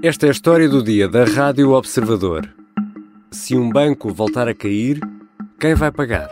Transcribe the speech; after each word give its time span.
Esta 0.00 0.26
é 0.26 0.28
a 0.28 0.32
história 0.32 0.68
do 0.68 0.80
dia 0.80 1.08
da 1.08 1.24
Rádio 1.24 1.72
Observador. 1.72 2.48
Se 3.32 3.56
um 3.56 3.68
banco 3.68 4.14
voltar 4.14 4.46
a 4.46 4.54
cair, 4.54 5.00
quem 5.58 5.74
vai 5.74 5.90
pagar? 5.90 6.28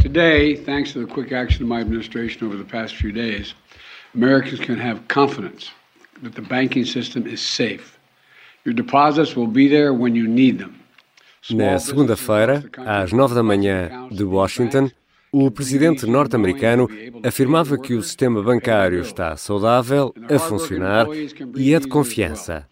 Today, 0.00 0.56
thanks 0.56 0.92
to 0.92 1.04
the 1.04 1.12
quick 1.12 1.34
action 1.34 1.64
of 1.64 1.68
my 1.68 1.80
administration 1.80 2.46
over 2.46 2.56
the 2.56 2.64
past 2.64 2.94
few 2.94 3.12
days, 3.12 3.56
Americans 4.14 4.60
can 4.60 4.76
have 4.76 5.00
confidence 5.08 5.72
that 6.22 6.34
the 6.36 6.42
banking 6.42 6.84
system 6.84 7.26
is 7.26 7.40
safe. 7.40 7.98
Your 8.64 8.74
deposits 8.74 9.34
will 9.34 9.48
be 9.48 9.68
there 9.68 9.92
when 9.92 10.14
you 10.14 10.28
need 10.28 10.58
them. 10.58 10.76
Na 11.50 11.76
segunda-feira, 11.80 12.62
às 12.86 13.12
nove 13.12 13.34
da 13.34 13.42
manhã 13.42 13.90
de 14.12 14.22
Washington, 14.22 14.92
o 15.32 15.50
presidente 15.50 16.04
norte-americano 16.04 16.86
afirmava 17.24 17.78
que 17.78 17.94
o 17.94 18.02
sistema 18.02 18.42
bancário 18.42 19.00
está 19.00 19.34
saudável, 19.34 20.12
a 20.30 20.38
funcionar 20.38 21.06
e 21.56 21.72
é 21.72 21.80
de 21.80 21.88
confiança. 21.88 22.66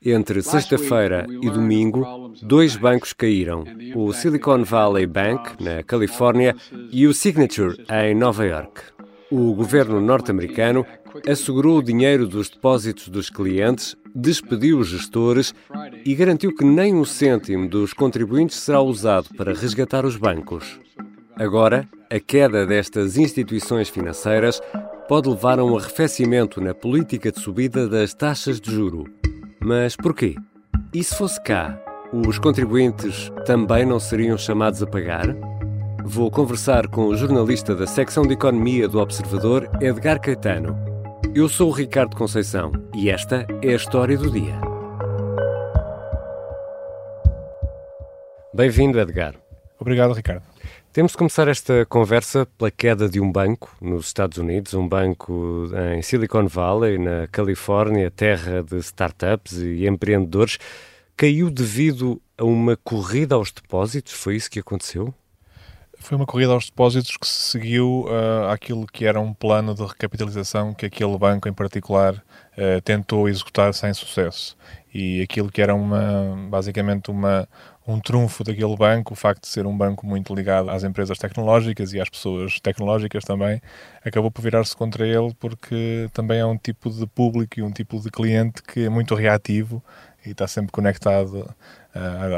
Entre 0.00 0.40
sexta-feira 0.42 1.26
e 1.28 1.50
domingo, 1.50 2.32
dois 2.40 2.76
bancos 2.76 3.12
caíram: 3.12 3.64
o 3.96 4.12
Silicon 4.12 4.62
Valley 4.62 5.06
Bank, 5.06 5.62
na 5.62 5.82
Califórnia, 5.82 6.54
e 6.92 7.06
o 7.06 7.12
Signature, 7.12 7.84
em 7.90 8.14
Nova 8.14 8.44
York. 8.44 8.82
O 9.30 9.52
governo 9.54 10.00
norte-americano 10.00 10.86
assegurou 11.26 11.78
o 11.78 11.82
dinheiro 11.82 12.28
dos 12.28 12.48
depósitos 12.48 13.08
dos 13.08 13.28
clientes, 13.28 13.96
despediu 14.14 14.78
os 14.78 14.88
gestores 14.88 15.52
e 16.04 16.14
garantiu 16.14 16.54
que 16.54 16.64
nem 16.64 16.94
um 16.94 17.04
cêntimo 17.04 17.68
dos 17.68 17.92
contribuintes 17.92 18.58
será 18.58 18.80
usado 18.80 19.30
para 19.36 19.54
resgatar 19.54 20.04
os 20.04 20.16
bancos. 20.16 20.78
Agora, 21.36 21.88
a 22.08 22.20
queda 22.20 22.64
destas 22.64 23.16
instituições 23.16 23.88
financeiras 23.88 24.62
pode 25.08 25.28
levar 25.28 25.58
a 25.58 25.64
um 25.64 25.76
arrefecimento 25.76 26.60
na 26.60 26.72
política 26.72 27.32
de 27.32 27.40
subida 27.40 27.88
das 27.88 28.14
taxas 28.14 28.60
de 28.60 28.70
juro. 28.70 29.04
Mas 29.60 29.96
porquê? 29.96 30.36
E 30.92 31.02
se 31.02 31.16
fosse 31.16 31.42
cá, 31.42 31.82
os 32.12 32.38
contribuintes 32.38 33.32
também 33.44 33.84
não 33.84 33.98
seriam 33.98 34.38
chamados 34.38 34.80
a 34.80 34.86
pagar? 34.86 35.26
Vou 36.04 36.30
conversar 36.30 36.86
com 36.86 37.06
o 37.06 37.16
jornalista 37.16 37.74
da 37.74 37.86
secção 37.86 38.24
de 38.24 38.34
Economia 38.34 38.86
do 38.86 39.00
Observador, 39.00 39.68
Edgar 39.80 40.20
Caetano. 40.20 40.78
Eu 41.34 41.48
sou 41.48 41.70
o 41.70 41.72
Ricardo 41.72 42.14
Conceição 42.14 42.70
e 42.94 43.10
esta 43.10 43.44
é 43.60 43.70
a 43.70 43.76
história 43.76 44.16
do 44.16 44.30
dia. 44.30 44.54
Bem-vindo, 48.54 49.00
Edgar. 49.00 49.34
Obrigado, 49.80 50.12
Ricardo. 50.12 50.53
Temos 50.94 51.10
de 51.10 51.18
começar 51.18 51.48
esta 51.48 51.84
conversa 51.86 52.46
pela 52.56 52.70
queda 52.70 53.08
de 53.08 53.20
um 53.20 53.28
banco 53.28 53.76
nos 53.80 54.06
Estados 54.06 54.38
Unidos, 54.38 54.74
um 54.74 54.86
banco 54.86 55.68
em 55.92 56.00
Silicon 56.02 56.46
Valley, 56.46 56.98
na 56.98 57.26
Califórnia, 57.26 58.12
terra 58.12 58.62
de 58.62 58.76
startups 58.76 59.54
e 59.54 59.88
empreendedores. 59.88 60.56
Caiu 61.16 61.50
devido 61.50 62.22
a 62.38 62.44
uma 62.44 62.76
corrida 62.76 63.34
aos 63.34 63.50
depósitos? 63.50 64.12
Foi 64.12 64.36
isso 64.36 64.48
que 64.48 64.60
aconteceu? 64.60 65.12
Foi 66.04 66.18
uma 66.18 66.26
corrida 66.26 66.52
aos 66.52 66.66
depósitos 66.66 67.16
que 67.16 67.26
se 67.26 67.52
seguiu 67.52 68.04
uh, 68.04 68.50
àquilo 68.50 68.86
que 68.86 69.06
era 69.06 69.18
um 69.18 69.32
plano 69.32 69.74
de 69.74 69.82
recapitalização 69.82 70.74
que 70.74 70.84
aquele 70.84 71.16
banco 71.16 71.48
em 71.48 71.52
particular 71.54 72.12
uh, 72.16 72.78
tentou 72.84 73.26
executar 73.26 73.72
sem 73.72 73.94
sucesso. 73.94 74.54
E 74.92 75.22
aquilo 75.22 75.50
que 75.50 75.62
era 75.62 75.74
uma, 75.74 76.36
basicamente 76.50 77.10
uma, 77.10 77.48
um 77.88 77.98
trunfo 77.98 78.44
daquele 78.44 78.76
banco, 78.76 79.14
o 79.14 79.16
facto 79.16 79.44
de 79.44 79.48
ser 79.48 79.66
um 79.66 79.74
banco 79.74 80.06
muito 80.06 80.34
ligado 80.34 80.68
às 80.68 80.84
empresas 80.84 81.16
tecnológicas 81.16 81.94
e 81.94 82.00
às 82.00 82.10
pessoas 82.10 82.60
tecnológicas 82.60 83.24
também, 83.24 83.62
acabou 84.04 84.30
por 84.30 84.42
virar-se 84.42 84.76
contra 84.76 85.06
ele 85.06 85.32
porque 85.40 86.10
também 86.12 86.38
é 86.38 86.44
um 86.44 86.58
tipo 86.58 86.90
de 86.90 87.06
público 87.06 87.58
e 87.58 87.62
um 87.62 87.70
tipo 87.70 87.98
de 87.98 88.10
cliente 88.10 88.62
que 88.62 88.84
é 88.84 88.88
muito 88.90 89.14
reativo 89.14 89.82
e 90.26 90.32
está 90.32 90.46
sempre 90.46 90.70
conectado 90.70 91.48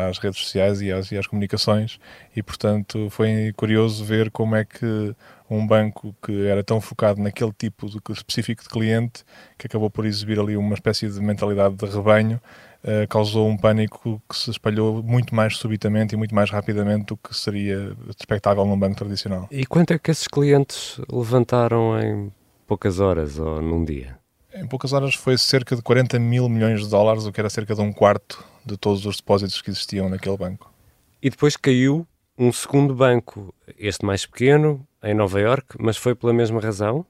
às 0.09 0.19
redes 0.19 0.41
sociais 0.41 0.81
e 0.83 0.93
às, 0.93 1.11
e 1.11 1.17
às, 1.17 1.27
comunicações 1.27 1.99
e 2.35 2.43
portanto 2.43 3.09
foi 3.11 3.53
curioso 3.57 4.05
ver 4.05 4.31
como 4.31 4.55
é 4.55 4.65
que 4.65 5.15
um 5.49 5.67
banco 5.67 6.15
que 6.23 6.47
era 6.47 6.63
tão 6.63 6.81
focado 6.81 7.23
naquele 7.23 7.53
tipo 7.53 7.89
de, 7.89 7.99
específico 8.11 8.63
de 8.63 8.69
cliente 8.69 9.25
que 9.57 9.67
acabou 9.67 9.89
por 9.89 10.05
exibir 10.05 10.39
ali 10.39 10.57
uma 10.57 10.75
espécie 10.75 11.09
de 11.09 11.21
mentalidade 11.21 11.75
de 11.75 11.87
rebanho 11.87 12.41
uh, 12.85 13.09
causou 13.09 13.49
um 13.49 13.57
pânico 13.57 14.21
que 14.29 14.37
se 14.37 14.51
espalhou 14.51 15.03
muito 15.03 15.35
mais 15.35 15.57
subitamente 15.57 16.15
e 16.15 16.19
muito 16.19 16.35
mais 16.35 16.51
rapidamente 16.51 17.07
do 17.07 17.17
que 17.17 17.35
seria 17.35 17.97
expectável 18.19 18.65
num 18.65 18.79
banco 18.79 18.97
tradicional. 18.97 19.49
E 19.51 19.65
quanto 19.65 19.93
é 19.93 19.99
que 19.99 20.11
esses 20.11 20.29
clientes 20.29 21.01
levantaram 21.11 21.99
em 22.01 22.33
poucas 22.67 23.01
horas 23.01 23.39
ou 23.39 23.63
num 23.63 23.85
dia? 23.85 24.19
Em 24.55 24.67
poucas 24.67 24.93
horas 24.93 25.15
foi 25.15 25.37
cerca 25.37 25.77
de 25.77 25.83
40 25.83 26.19
mil 26.19 26.49
milhões 26.49 26.83
de 26.83 26.89
dólares, 26.89 27.27
o 27.27 27.33
que 27.33 27.41
era 27.41 27.51
cerca 27.51 27.75
de 27.75 27.81
um 27.81 27.93
quarto 27.93 28.43
de 28.67 28.77
todos 28.77 29.07
os 29.07 29.17
depósitos 29.17 29.63
que 29.63 29.71
existiam 29.71 30.09
naquele 30.09 30.37
banco. 30.37 30.71
E 31.23 31.31
depois 31.31 31.57
caiu 31.57 32.07
um 32.39 32.53
segundo 32.53 32.95
banco, 32.95 33.55
este 33.79 34.05
mais 34.05 34.27
pequeno, 34.27 34.87
em 35.03 35.15
Nova 35.15 35.41
York, 35.41 35.77
mas 35.79 35.97
foi 35.97 36.15
pela 36.15 36.33
mesma 36.33 36.61
razão? 36.61 37.07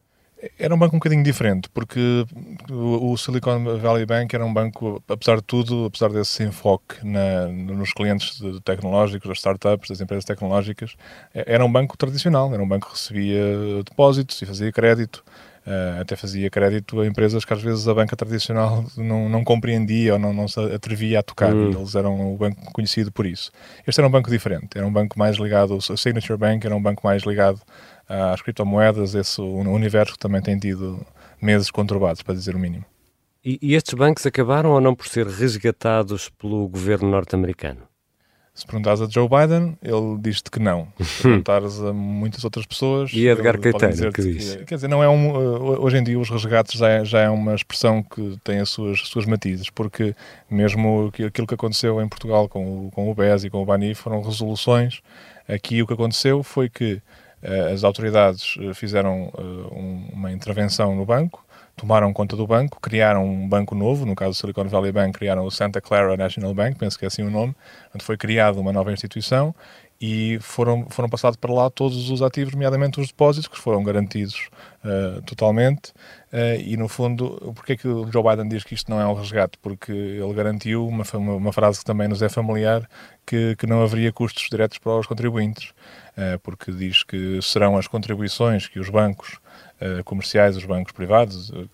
Era 0.58 0.74
um 0.74 0.78
banco 0.78 0.94
um 0.94 0.98
bocadinho 0.98 1.24
diferente, 1.24 1.68
porque 1.70 2.26
o 2.70 3.16
Silicon 3.16 3.78
Valley 3.78 4.04
Bank 4.04 4.34
era 4.34 4.44
um 4.44 4.52
banco, 4.52 5.02
apesar 5.08 5.36
de 5.36 5.42
tudo, 5.42 5.86
apesar 5.86 6.10
desse 6.10 6.44
enfoque 6.44 7.04
na, 7.04 7.46
nos 7.48 7.92
clientes 7.92 8.38
tecnológicos, 8.62 9.28
das 9.28 9.38
startups, 9.38 9.88
das 9.88 10.00
empresas 10.00 10.26
tecnológicas, 10.26 10.94
era 11.32 11.64
um 11.64 11.72
banco 11.72 11.96
tradicional, 11.96 12.52
era 12.52 12.62
um 12.62 12.68
banco 12.68 12.86
que 12.86 12.92
recebia 12.92 13.82
depósitos 13.82 14.40
e 14.42 14.46
fazia 14.46 14.70
crédito, 14.70 15.24
Uh, 15.66 16.00
até 16.00 16.14
fazia 16.14 16.48
crédito 16.48 17.00
a 17.00 17.06
empresas 17.06 17.44
que 17.44 17.52
às 17.52 17.60
vezes 17.60 17.88
a 17.88 17.94
banca 17.94 18.14
tradicional 18.14 18.84
não, 18.96 19.28
não 19.28 19.42
compreendia 19.42 20.12
ou 20.12 20.18
não, 20.18 20.32
não 20.32 20.46
se 20.46 20.60
atrevia 20.60 21.18
a 21.18 21.22
tocar. 21.24 21.52
Hum. 21.52 21.72
Eles 21.72 21.96
eram 21.96 22.34
o 22.34 22.36
banco 22.36 22.72
conhecido 22.72 23.10
por 23.10 23.26
isso. 23.26 23.50
Este 23.84 24.00
era 24.00 24.06
um 24.06 24.10
banco 24.10 24.30
diferente, 24.30 24.76
era 24.76 24.86
um 24.86 24.92
banco 24.92 25.18
mais 25.18 25.38
ligado, 25.38 25.76
o 25.76 25.80
Signature 25.80 26.38
Bank 26.38 26.64
era 26.64 26.76
um 26.76 26.80
banco 26.80 27.04
mais 27.04 27.24
ligado 27.24 27.60
às 28.08 28.40
criptomoedas, 28.42 29.16
esse 29.16 29.40
universo 29.40 30.12
que 30.12 30.20
também 30.20 30.40
tem 30.40 30.56
tido 30.56 31.04
meses 31.42 31.68
conturbados, 31.68 32.22
para 32.22 32.34
dizer 32.34 32.54
o 32.54 32.58
mínimo. 32.58 32.84
E, 33.44 33.58
e 33.60 33.74
estes 33.74 33.94
bancos 33.94 34.24
acabaram 34.26 34.70
ou 34.70 34.80
não 34.80 34.94
por 34.94 35.06
ser 35.06 35.26
resgatados 35.26 36.28
pelo 36.30 36.68
governo 36.68 37.10
norte-americano? 37.10 37.80
Se 38.56 38.64
perguntares 38.64 39.02
a 39.02 39.06
Joe 39.06 39.28
Biden, 39.28 39.76
ele 39.82 40.18
diz-te 40.18 40.50
que 40.50 40.58
não. 40.58 40.88
Se 40.98 41.22
perguntares 41.22 41.78
a 41.78 41.92
muitas 41.92 42.42
outras 42.42 42.64
pessoas. 42.64 43.10
E 43.12 43.28
Edgar 43.28 43.60
Caetano, 43.60 44.10
que 44.10 44.22
diz? 44.22 44.56
Que, 44.56 44.64
quer 44.64 44.76
dizer, 44.76 44.88
não 44.88 45.02
é 45.02 45.08
um, 45.10 45.30
uh, 45.30 45.84
hoje 45.84 45.98
em 45.98 46.02
dia 46.02 46.18
os 46.18 46.30
resgates 46.30 46.78
já 46.78 46.88
é, 46.88 47.04
já 47.04 47.20
é 47.20 47.28
uma 47.28 47.54
expressão 47.54 48.02
que 48.02 48.38
tem 48.42 48.58
as 48.58 48.70
suas, 48.70 49.00
suas 49.00 49.26
matizes, 49.26 49.68
porque 49.68 50.16
mesmo 50.50 51.12
aquilo 51.26 51.46
que 51.46 51.52
aconteceu 51.52 52.00
em 52.00 52.08
Portugal 52.08 52.48
com 52.48 52.86
o, 52.86 52.90
com 52.92 53.10
o 53.10 53.14
BES 53.14 53.44
e 53.44 53.50
com 53.50 53.62
o 53.62 53.66
BANI 53.66 53.94
foram 53.94 54.22
resoluções. 54.22 55.02
Aqui 55.46 55.82
o 55.82 55.86
que 55.86 55.92
aconteceu 55.92 56.42
foi 56.42 56.70
que 56.70 56.94
uh, 57.42 57.74
as 57.74 57.84
autoridades 57.84 58.56
uh, 58.56 58.72
fizeram 58.72 59.30
uma 60.10 60.32
intervenção 60.32 60.96
no 60.96 61.04
banco, 61.04 61.44
tomaram 61.76 62.12
conta 62.12 62.34
do 62.34 62.46
banco, 62.46 62.80
criaram 62.80 63.24
um 63.24 63.46
banco 63.46 63.74
novo, 63.74 64.06
no 64.06 64.14
caso 64.14 64.30
do 64.30 64.34
Silicon 64.34 64.64
Valley 64.64 64.90
Bank, 64.90 65.18
criaram 65.18 65.44
o 65.44 65.50
Santa 65.50 65.80
Clara 65.80 66.16
National 66.16 66.54
Bank, 66.54 66.78
penso 66.78 66.98
que 66.98 67.04
é 67.04 67.08
assim 67.08 67.22
o 67.22 67.30
nome, 67.30 67.54
onde 67.94 68.02
foi 68.02 68.16
criada 68.16 68.58
uma 68.58 68.72
nova 68.72 68.92
instituição 68.92 69.54
e 70.00 70.38
foram, 70.40 70.86
foram 70.90 71.08
passados 71.08 71.36
para 71.36 71.52
lá 71.52 71.70
todos 71.70 72.10
os 72.10 72.20
ativos, 72.20 72.52
nomeadamente 72.52 73.00
os 73.00 73.08
depósitos, 73.08 73.48
que 73.48 73.58
foram 73.58 73.82
garantidos 73.82 74.48
uh, 74.84 75.22
totalmente. 75.22 75.90
Uh, 76.32 76.60
e, 76.64 76.76
no 76.76 76.86
fundo, 76.86 77.52
porque 77.54 77.72
é 77.72 77.76
que 77.76 77.88
o 77.88 78.10
Joe 78.12 78.22
Biden 78.22 78.48
diz 78.48 78.62
que 78.62 78.74
isto 78.74 78.90
não 78.90 79.00
é 79.00 79.06
um 79.06 79.14
resgate? 79.14 79.56
Porque 79.62 79.92
ele 79.92 80.34
garantiu 80.34 80.86
uma, 80.86 81.04
uma, 81.14 81.52
frase 81.52 81.78
que 81.78 81.84
também 81.84 82.08
nos 82.08 82.20
é 82.20 82.28
familiar, 82.28 82.86
que, 83.24 83.56
que 83.56 83.66
não 83.66 83.82
haveria 83.82 84.12
custos 84.12 84.46
diretos 84.50 84.76
para 84.78 84.98
os 84.98 85.06
contribuintes, 85.06 85.70
uh, 85.70 86.38
porque 86.42 86.70
diz 86.72 87.02
que 87.02 87.40
serão 87.40 87.78
as 87.78 87.86
contribuições 87.86 88.68
que 88.68 88.78
os 88.78 88.90
bancos 88.90 89.38
uh, 89.80 90.04
comerciais, 90.04 90.58
os 90.58 90.64
bancos 90.66 90.92
privados 90.92 91.48
uh, 91.50 91.68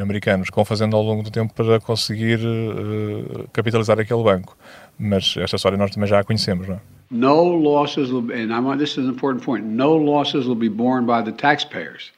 americanos, 0.00 0.48
vão 0.52 0.64
fazendo 0.64 0.96
ao 0.96 1.02
longo 1.02 1.22
do 1.22 1.30
tempo 1.30 1.54
para 1.54 1.78
conseguir 1.78 2.40
uh, 2.40 3.48
capitalizar 3.52 4.00
aquele 4.00 4.22
banco. 4.24 4.56
Mas 4.98 5.36
esta 5.36 5.54
história 5.54 5.78
nós 5.78 5.92
também 5.92 6.08
já 6.08 6.18
a 6.18 6.24
conhecemos, 6.24 6.66
não 6.66 6.74
é? 6.74 6.97
No 7.10 7.42
losses 7.42 8.10
will 8.12 8.30
and 8.30 8.52
I 8.52 8.60
want, 8.60 8.78
this 8.78 8.92
is 8.92 8.98
an 8.98 9.08
important 9.08 9.42
point, 9.42 9.64
no 9.64 9.94
losses 9.94 10.46
will 10.46 10.54
be 10.54 10.68
borne 10.68 11.06
by 11.06 11.22
the 11.22 11.32
taxpayers. 11.32 12.12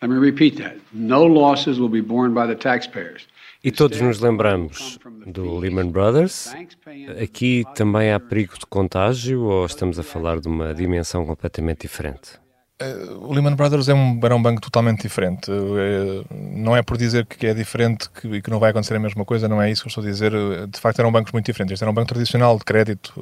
Let 0.00 0.10
me 0.10 0.16
repeat 0.16 0.56
that. 0.58 0.76
No 0.92 1.24
losses 1.24 1.78
will 1.78 1.90
be 1.90 2.00
borne 2.00 2.32
by 2.32 2.46
the 2.46 2.56
taxpayers. 2.56 3.26
E 3.62 3.70
todos 3.70 4.00
nos 4.00 4.20
lembramos 4.20 4.98
do 5.26 5.58
Lehman 5.58 5.90
Brothers. 5.90 6.50
Aqui 7.22 7.64
também 7.74 8.10
há 8.10 8.18
perigo 8.18 8.58
de 8.58 8.64
contágio 8.64 9.42
ou 9.42 9.66
estamos 9.66 9.98
a 9.98 10.02
falar 10.02 10.40
de 10.40 10.48
uma 10.48 10.72
dimensão 10.72 11.26
completamente 11.26 11.82
diferente? 11.82 12.40
Uh, 12.80 13.26
o 13.26 13.32
Lehman 13.34 13.54
Brothers 13.54 13.88
é 13.88 13.94
um, 13.94 14.18
era 14.22 14.34
um 14.34 14.40
banco 14.40 14.60
totalmente 14.60 15.02
diferente. 15.02 15.50
Uh, 15.50 16.24
não 16.30 16.74
é 16.74 16.82
por 16.82 16.96
dizer 16.96 17.26
que 17.26 17.46
é 17.46 17.52
diferente 17.52 18.08
e 18.24 18.28
que, 18.28 18.42
que, 18.42 18.50
não 18.50 18.58
vai 18.58 18.70
acontecer 18.70 18.94
a 18.94 18.98
mesma 18.98 19.24
coisa, 19.24 19.48
não 19.48 19.60
é 19.60 19.70
isso 19.70 19.82
que 19.82 19.88
eu 19.88 19.90
estou 19.90 20.02
a 20.02 20.06
dizer. 20.06 20.34
Uh, 20.34 20.66
de 20.66 20.80
facto, 20.80 20.98
eram 20.98 21.12
bancos 21.12 21.32
muito 21.32 21.44
diferentes. 21.46 21.74
Este 21.74 21.84
era 21.84 21.90
um 21.90 21.94
banco 21.94 22.08
tradicional 22.08 22.56
de 22.56 22.64
crédito 22.64 23.12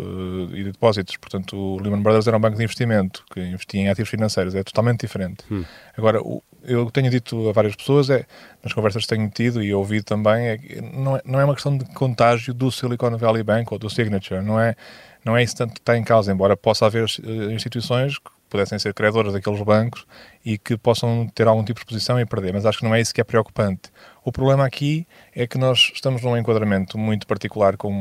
e 0.52 0.64
de 0.64 0.72
depósitos. 0.72 1.16
Portanto, 1.16 1.56
o 1.56 1.80
Lehman 1.80 2.02
Brothers 2.02 2.26
era 2.26 2.36
um 2.36 2.40
banco 2.40 2.56
de 2.56 2.62
investimento 2.62 3.24
que 3.32 3.40
investia 3.40 3.80
em 3.80 3.88
ativos 3.88 4.10
financeiros. 4.10 4.54
É 4.54 4.62
totalmente 4.62 5.00
diferente. 5.00 5.44
Hum. 5.50 5.64
Agora, 5.96 6.22
o, 6.22 6.42
eu 6.62 6.90
tenho 6.90 7.10
dito 7.10 7.48
a 7.48 7.52
várias 7.52 7.74
pessoas, 7.74 8.10
é, 8.10 8.24
nas 8.62 8.72
conversas 8.72 9.02
que 9.02 9.08
tenho 9.08 9.28
tido 9.30 9.62
e 9.62 9.72
ouvido 9.72 10.04
também, 10.04 10.48
é, 10.48 10.58
não, 10.92 11.16
é, 11.16 11.22
não 11.24 11.40
é 11.40 11.44
uma 11.44 11.54
questão 11.54 11.76
de 11.76 11.84
contágio 11.86 12.52
do 12.52 12.70
Silicon 12.70 13.16
Valley 13.16 13.42
Bank 13.42 13.72
ou 13.72 13.78
do 13.78 13.88
Signature, 13.88 14.42
não 14.42 14.60
é, 14.60 14.74
não 15.24 15.36
é 15.36 15.42
isso 15.42 15.56
tanto 15.56 15.74
que 15.74 15.80
está 15.80 15.96
em 15.96 16.04
causa, 16.04 16.32
embora 16.32 16.56
possa 16.56 16.86
haver 16.86 17.04
eh, 17.04 17.52
instituições 17.52 18.18
que 18.18 18.30
pudessem 18.48 18.78
ser 18.78 18.94
criadoras 18.94 19.32
daqueles 19.32 19.60
bancos 19.62 20.06
e 20.44 20.58
que 20.58 20.76
possam 20.76 21.28
ter 21.34 21.46
algum 21.46 21.62
tipo 21.62 21.78
de 21.78 21.84
exposição 21.84 22.18
e 22.18 22.26
perder, 22.26 22.52
mas 22.52 22.66
acho 22.66 22.78
que 22.78 22.84
não 22.84 22.94
é 22.94 23.00
isso 23.00 23.14
que 23.14 23.20
é 23.20 23.24
preocupante. 23.24 23.90
O 24.24 24.32
problema 24.32 24.64
aqui 24.66 25.06
é 25.34 25.46
que 25.46 25.58
nós 25.58 25.90
estamos 25.94 26.22
num 26.22 26.36
enquadramento 26.36 26.98
muito 26.98 27.26
particular 27.26 27.76
com, 27.76 27.92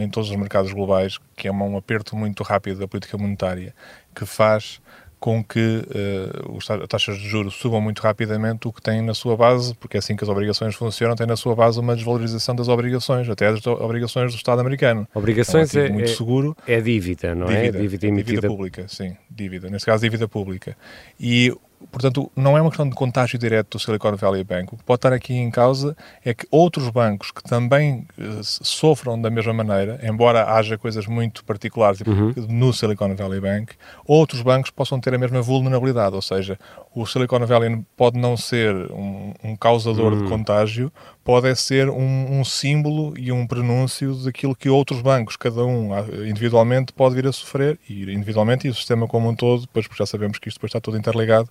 em 0.00 0.08
todos 0.08 0.30
os 0.30 0.36
mercados 0.36 0.72
globais, 0.72 1.18
que 1.36 1.48
é 1.48 1.52
um 1.52 1.76
aperto 1.76 2.16
muito 2.16 2.42
rápido 2.42 2.78
da 2.78 2.88
política 2.88 3.16
monetária, 3.18 3.74
que 4.14 4.24
faz 4.24 4.80
com 5.22 5.42
que 5.44 5.86
uh, 5.86 6.58
as 6.58 6.88
taxas 6.88 7.16
de 7.16 7.28
juros 7.28 7.54
subam 7.54 7.80
muito 7.80 8.00
rapidamente, 8.00 8.66
o 8.66 8.72
que 8.72 8.82
tem 8.82 9.00
na 9.00 9.14
sua 9.14 9.36
base, 9.36 9.72
porque 9.76 9.96
é 9.96 10.00
assim 10.00 10.16
que 10.16 10.24
as 10.24 10.28
obrigações 10.28 10.74
funcionam, 10.74 11.14
tem 11.14 11.28
na 11.28 11.36
sua 11.36 11.54
base 11.54 11.78
uma 11.78 11.94
desvalorização 11.94 12.56
das 12.56 12.66
obrigações, 12.66 13.28
até 13.28 13.52
das 13.52 13.64
obrigações 13.64 14.32
do 14.32 14.36
Estado 14.36 14.60
americano. 14.60 15.06
Obrigações 15.14 15.76
é, 15.76 15.82
um 15.82 15.84
é 15.84 15.88
muito 15.90 16.10
é, 16.10 16.14
seguro. 16.16 16.56
É 16.66 16.80
dívida, 16.80 17.36
não 17.36 17.46
dívida, 17.46 17.78
é? 17.78 17.80
Dívida, 17.80 18.06
emitida. 18.08 18.30
Dívida 18.32 18.48
pública, 18.48 18.88
sim, 18.88 19.16
dívida. 19.30 19.70
Neste 19.70 19.86
caso, 19.86 20.02
dívida 20.02 20.26
pública. 20.26 20.76
E 21.20 21.54
portanto, 21.90 22.30
não 22.36 22.56
é 22.56 22.60
uma 22.60 22.70
questão 22.70 22.88
de 22.88 22.94
contágio 22.94 23.38
direto 23.38 23.76
do 23.76 23.78
Silicon 23.78 24.16
Valley 24.16 24.44
Bank. 24.44 24.74
O 24.74 24.76
que 24.76 24.84
pode 24.84 24.98
estar 24.98 25.12
aqui 25.12 25.34
em 25.34 25.50
causa 25.50 25.96
é 26.24 26.32
que 26.32 26.46
outros 26.50 26.88
bancos 26.90 27.30
que 27.30 27.42
também 27.42 28.06
uh, 28.18 28.42
sofram 28.42 29.20
da 29.20 29.30
mesma 29.30 29.52
maneira, 29.52 30.00
embora 30.02 30.52
haja 30.54 30.78
coisas 30.78 31.06
muito 31.06 31.44
particulares 31.44 32.00
uhum. 32.00 32.32
no 32.48 32.72
Silicon 32.72 33.14
Valley 33.14 33.40
Bank, 33.40 33.74
outros 34.06 34.42
bancos 34.42 34.70
possam 34.70 35.00
ter 35.00 35.14
a 35.14 35.18
mesma 35.18 35.42
vulnerabilidade. 35.42 36.14
Ou 36.14 36.22
seja, 36.22 36.58
o 36.94 37.06
Silicon 37.06 37.44
Valley 37.46 37.84
pode 37.96 38.18
não 38.18 38.36
ser 38.36 38.74
um, 38.92 39.32
um 39.42 39.56
causador 39.56 40.12
uhum. 40.12 40.22
de 40.22 40.28
contágio, 40.28 40.92
pode 41.24 41.48
é 41.48 41.54
ser 41.54 41.88
um, 41.88 42.40
um, 42.40 42.44
símbolo 42.44 43.14
e 43.16 43.30
um 43.30 43.46
prenúncio 43.46 44.14
daquilo 44.24 44.54
que 44.56 44.68
outros 44.68 45.00
bancos, 45.00 45.36
cada 45.36 45.64
um 45.64 45.94
ah, 45.94 46.04
individualmente, 46.26 46.92
pode 46.92 47.14
vir 47.14 47.26
a 47.26 47.32
sofrer, 47.32 47.78
e 47.88 48.02
individualmente 48.12 48.66
e 48.66 48.70
o 48.70 48.74
sistema 48.74 49.06
como 49.06 49.28
um 49.28 49.34
todo, 49.34 49.62
depois 49.62 49.86
porque 49.86 50.02
já 50.02 50.06
sabemos 50.06 50.38
que 50.38 50.48
isto 50.48 50.58
depois 50.58 50.70
está 50.70 50.80
tudo 50.80 50.96
interligado, 50.96 51.48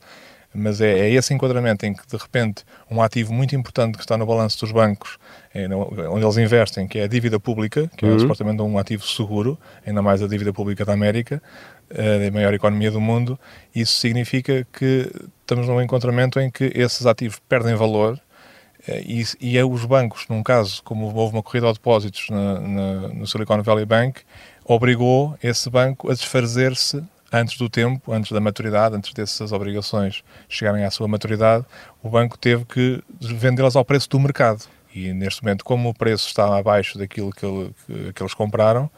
mas 0.54 0.82
é, 0.82 1.00
é, 1.00 1.10
esse 1.12 1.34
enquadramento 1.34 1.86
em 1.86 1.94
que, 1.94 2.06
de 2.06 2.18
repente, 2.18 2.66
um 2.90 3.02
ativo 3.02 3.34
muito 3.34 3.56
importante 3.56 3.96
que 3.96 4.04
está 4.04 4.18
no 4.18 4.26
balanço 4.26 4.60
dos 4.60 4.72
bancos, 4.72 5.18
é, 5.54 5.68
onde 5.74 6.26
eles 6.26 6.38
investem, 6.38 6.88
que 6.88 7.00
é 7.00 7.04
a 7.04 7.08
dívida 7.08 7.40
pública, 7.40 7.90
que 7.96 8.06
é 8.06 8.10
uhum. 8.10 8.16
é 8.18 8.20
supostamente 8.20 8.62
um 8.62 8.78
ativo 8.78 9.06
seguro, 9.06 9.58
ainda 9.86 10.02
mais 10.02 10.22
a 10.22 10.28
dívida 10.28 10.52
pública 10.52 10.84
da 10.84 10.92
América, 10.92 11.42
eh, 11.90 12.28
a 12.28 12.32
maior 12.32 12.54
economia 12.54 12.92
do 12.92 13.00
mundo, 13.00 13.40
isso 13.74 13.94
significa 14.00 14.68
que 14.72 15.10
estamos 15.42 15.68
num 15.68 15.82
encontramento 15.82 16.40
em 16.40 16.50
que 16.50 16.72
esses 16.76 17.06
ativos 17.06 17.42
perdem 17.48 17.76
valor 17.76 18.20
e, 18.88 19.24
e 19.40 19.58
é 19.58 19.66
os 19.66 19.86
bancos, 19.86 20.26
num 20.30 20.42
caso, 20.44 20.82
como 20.84 21.14
houve 21.14 21.36
uma 21.36 21.44
corrida 21.44 21.68
de 21.68 21.74
depósitos 21.74 22.30
na, 22.30 22.60
na, 22.60 23.08
no 23.10 23.28
Silicon 23.28 23.62
Valley 23.62 23.86
Bank, 23.86 24.22
obrigou 24.66 25.38
esse 25.44 25.70
banco 25.70 26.10
a 26.10 26.14
desfazer-se 26.14 27.04
antes 27.32 27.58
do 27.58 27.70
tempo, 27.70 28.12
antes 28.12 28.32
da 28.32 28.40
maturidade, 28.40 28.96
antes 28.96 29.14
dessas 29.14 29.52
obrigações 29.52 30.24
chegarem 30.50 30.84
à 30.84 30.92
sua 30.92 31.08
maturidade, 31.08 31.66
o 32.04 32.10
banco 32.10 32.38
teve 32.38 32.66
que 32.66 33.02
vendê-las 33.20 33.76
ao 33.76 33.86
preço 33.86 34.10
do 34.10 34.20
mercado. 34.20 34.66
E 34.94 35.14
neste 35.14 35.42
momento, 35.42 35.64
como 35.64 35.90
o 35.90 35.94
preço 35.94 36.28
está 36.28 36.58
abaixo 36.58 36.98
daquilo 36.98 37.32
que, 37.32 37.46
ele, 37.46 37.72
que, 37.88 38.14
que 38.14 38.22
eles 38.22 38.34
compraram, 38.34 38.90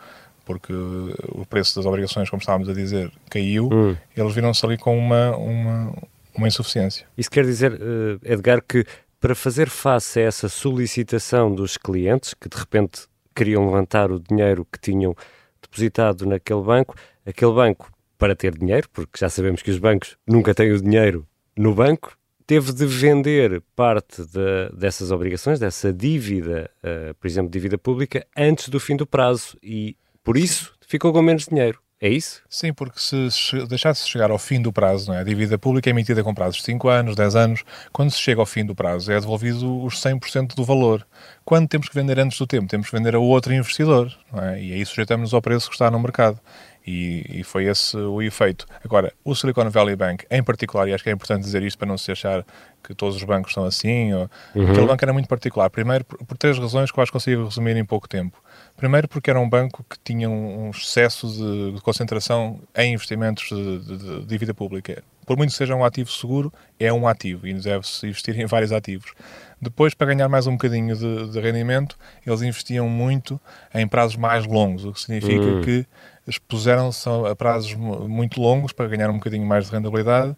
porque 0.44 0.74
o 0.74 1.46
preço 1.48 1.76
das 1.76 1.86
obrigações, 1.86 2.30
como 2.30 2.40
estávamos 2.40 2.68
a 2.68 2.74
dizer, 2.74 3.12
caiu, 3.30 3.70
hum. 3.72 3.96
eles 4.16 4.34
viram-se 4.34 4.66
ali 4.66 4.78
com 4.78 4.98
uma, 4.98 5.36
uma, 5.38 5.94
uma 6.36 6.48
insuficiência. 6.48 7.06
Isso 7.18 7.30
quer 7.30 7.46
dizer, 7.46 7.74
eh, 7.74 8.34
Edgar, 8.34 8.62
que 8.62 8.86
para 9.24 9.36
fazer 9.36 9.70
face 9.70 10.20
a 10.20 10.24
essa 10.24 10.50
solicitação 10.50 11.56
dos 11.56 11.78
clientes, 11.78 12.34
que 12.34 12.50
de 12.50 12.58
repente 12.58 13.08
queriam 13.34 13.66
levantar 13.66 14.12
o 14.12 14.20
dinheiro 14.20 14.68
que 14.70 14.78
tinham 14.78 15.16
depositado 15.62 16.26
naquele 16.26 16.62
banco, 16.62 16.94
aquele 17.26 17.54
banco, 17.54 17.90
para 18.18 18.36
ter 18.36 18.58
dinheiro, 18.58 18.90
porque 18.92 19.18
já 19.18 19.30
sabemos 19.30 19.62
que 19.62 19.72
os 19.72 19.80
bancos 19.80 20.18
nunca 20.28 20.54
têm 20.54 20.74
o 20.74 20.82
dinheiro 20.82 21.26
no 21.56 21.74
banco, 21.74 22.18
teve 22.46 22.74
de 22.74 22.86
vender 22.86 23.64
parte 23.74 24.26
de, 24.26 24.78
dessas 24.78 25.10
obrigações, 25.10 25.58
dessa 25.58 25.94
dívida, 25.94 26.70
uh, 26.84 27.16
por 27.16 27.26
exemplo, 27.26 27.50
dívida 27.50 27.78
pública, 27.78 28.28
antes 28.36 28.68
do 28.68 28.78
fim 28.78 28.98
do 28.98 29.08
prazo 29.08 29.58
e, 29.64 29.96
por 30.22 30.36
isso, 30.36 30.74
ficou 30.86 31.14
com 31.14 31.22
menos 31.22 31.46
dinheiro. 31.46 31.80
É 32.04 32.10
isso? 32.10 32.42
Sim, 32.50 32.74
porque 32.74 33.00
se 33.00 33.66
deixasse 33.66 34.10
chegar 34.10 34.30
ao 34.30 34.38
fim 34.38 34.62
do 34.62 34.74
prazo, 34.74 35.10
não 35.10 35.18
é? 35.18 35.22
a 35.22 35.24
dívida 35.24 35.58
pública 35.58 35.90
é 35.90 35.92
emitida 35.92 36.22
com 36.22 36.34
prazos 36.34 36.58
de 36.58 36.64
5 36.64 36.90
anos, 36.90 37.16
10 37.16 37.36
anos, 37.38 37.64
quando 37.94 38.12
se 38.12 38.20
chega 38.20 38.42
ao 38.42 38.46
fim 38.46 38.66
do 38.66 38.76
prazo 38.76 39.10
é 39.10 39.18
devolvido 39.22 39.82
os 39.82 40.04
100% 40.04 40.54
do 40.54 40.66
valor. 40.66 41.08
Quando 41.46 41.70
temos 41.70 41.88
que 41.88 41.96
vender 41.96 42.20
antes 42.20 42.38
do 42.38 42.46
tempo? 42.46 42.68
Temos 42.68 42.90
que 42.90 42.98
vender 42.98 43.16
a 43.16 43.20
outro 43.20 43.54
investidor, 43.54 44.14
é? 44.34 44.62
e 44.62 44.74
aí 44.74 44.86
sujeitamos 44.86 45.34
ao 45.34 45.42
preço 45.42 45.70
que 45.70 45.76
está 45.76 45.90
no 45.90 45.98
mercado. 45.98 46.38
E, 46.86 47.40
e, 47.40 47.44
foi 47.46 47.68
esse 47.68 47.96
o 47.96 48.22
efeito. 48.22 48.66
Agora, 48.84 49.14
o 49.24 49.34
Silicon 49.34 49.70
Valley 49.70 49.96
Bank, 49.96 50.26
em 50.30 50.44
particular, 50.44 50.86
e 50.90 50.94
acho 50.94 51.02
que 51.02 51.10
é 51.10 51.14
importante 51.14 51.42
dizer 51.42 51.64
isto 51.64 51.78
para 51.78 51.88
não 51.88 51.98
se 51.98 52.12
achar 52.12 52.46
que 52.84 52.94
todos 52.94 53.16
os 53.16 53.24
bancos 53.24 53.54
são 53.54 53.64
assim, 53.64 54.12
ou, 54.12 54.30
uhum. 54.54 54.70
aquele 54.70 54.88
banco 54.88 55.06
era 55.06 55.14
muito 55.14 55.30
particular. 55.30 55.70
Primeiro, 55.70 56.04
por, 56.04 56.18
por 56.26 56.38
três 56.38 56.58
razões 56.60 56.92
que 56.92 57.00
eu 57.00 57.02
acho 57.02 57.14
que 57.14 57.18
consigo 57.18 57.46
resumir 57.46 57.78
em 57.78 57.86
pouco 57.86 58.10
tempo. 58.10 58.38
Primeiro, 58.76 59.08
porque 59.08 59.30
era 59.30 59.40
um 59.40 59.48
banco 59.48 59.86
que 59.88 59.98
tinha 60.04 60.30
um, 60.30 60.70
excesso 60.72 61.28
de, 61.28 61.74
de, 61.74 61.82
concentração 61.82 62.60
em 62.76 62.94
investimentos 62.94 63.48
de, 63.48 63.80
de, 63.80 63.98
de, 63.98 64.26
dívida 64.26 64.54
pública. 64.54 65.04
Por 65.26 65.38
muito 65.38 65.52
que 65.52 65.58
seja 65.58 65.76
um 65.76 65.86
ativo 65.86 66.12
seguro, 66.12 66.52
é 66.80 66.92
um 66.92 67.08
ativo 67.08 67.48
e 67.48 67.54
deve-se 67.54 68.08
investir 68.08 68.38
em 68.38 68.46
vários 68.46 68.72
ativos. 68.74 69.14
Depois, 69.62 69.94
para 69.94 70.08
ganhar 70.08 70.28
mais 70.28 70.48
um 70.48 70.54
bocadinho 70.54 70.96
de, 70.96 71.40
rendimento, 71.40 71.98
eles 72.26 72.42
investiam 72.42 72.90
muito 72.90 73.40
em 73.74 73.88
prazos 73.88 74.18
mais 74.18 74.46
longos, 74.46 74.84
o 74.84 74.92
que 74.92 75.00
significa 75.00 75.46
uhum. 75.46 75.62
que 75.62 75.86
expuseram-se 76.28 77.08
a 77.08 77.36
prazos 77.36 77.74
muito 77.74 78.42
longos 78.42 78.74
para 78.74 78.88
ganhar 78.88 79.10
um 79.10 79.14
bocadinho 79.14 79.46
mais 79.46 79.68
de 79.68 79.72
rentabilidade, 79.72 80.36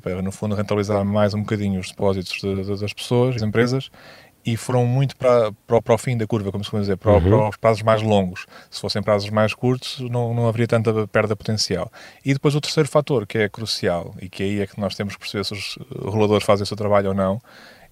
para, 0.00 0.22
no 0.22 0.32
fundo, 0.32 0.54
rentabilizar 0.54 1.04
mais 1.04 1.34
um 1.34 1.40
bocadinho 1.40 1.78
os 1.78 1.90
depósitos 1.90 2.40
de, 2.40 2.64
de, 2.64 2.80
das 2.80 2.92
pessoas, 2.94 3.34
das 3.34 3.42
empresas, 3.42 3.90
e 4.44 4.56
foram 4.56 4.84
muito 4.84 5.16
para, 5.16 5.52
para, 5.66 5.80
para, 5.80 5.94
o 5.94 5.98
fim 5.98 6.16
da 6.16 6.26
curva, 6.26 6.50
como 6.50 6.64
se 6.64 6.70
dizer, 6.76 6.96
para, 6.96 7.12
uhum. 7.12 7.20
para, 7.22 7.48
os 7.48 7.56
prazos 7.56 7.82
mais 7.82 8.02
longos. 8.02 8.46
Se 8.70 8.80
fossem 8.80 9.02
prazos 9.02 9.30
mais 9.30 9.54
curtos, 9.54 10.00
não, 10.00 10.34
não 10.34 10.48
haveria 10.48 10.66
tanta 10.66 11.06
perda 11.08 11.36
potencial. 11.36 11.90
E 12.24 12.32
depois 12.32 12.54
o 12.54 12.60
terceiro 12.60 12.88
fator, 12.88 13.26
que 13.26 13.38
é 13.38 13.48
crucial, 13.48 14.14
e 14.20 14.28
que 14.28 14.42
aí 14.42 14.60
é 14.60 14.66
que 14.66 14.80
nós 14.80 14.94
temos 14.94 15.14
que 15.14 15.20
perceber 15.20 15.44
se 15.44 15.54
os 15.54 15.78
reguladores 16.04 16.44
fazem 16.44 16.64
o 16.64 16.66
seu 16.66 16.76
trabalho 16.76 17.08
ou 17.08 17.14
não, 17.14 17.40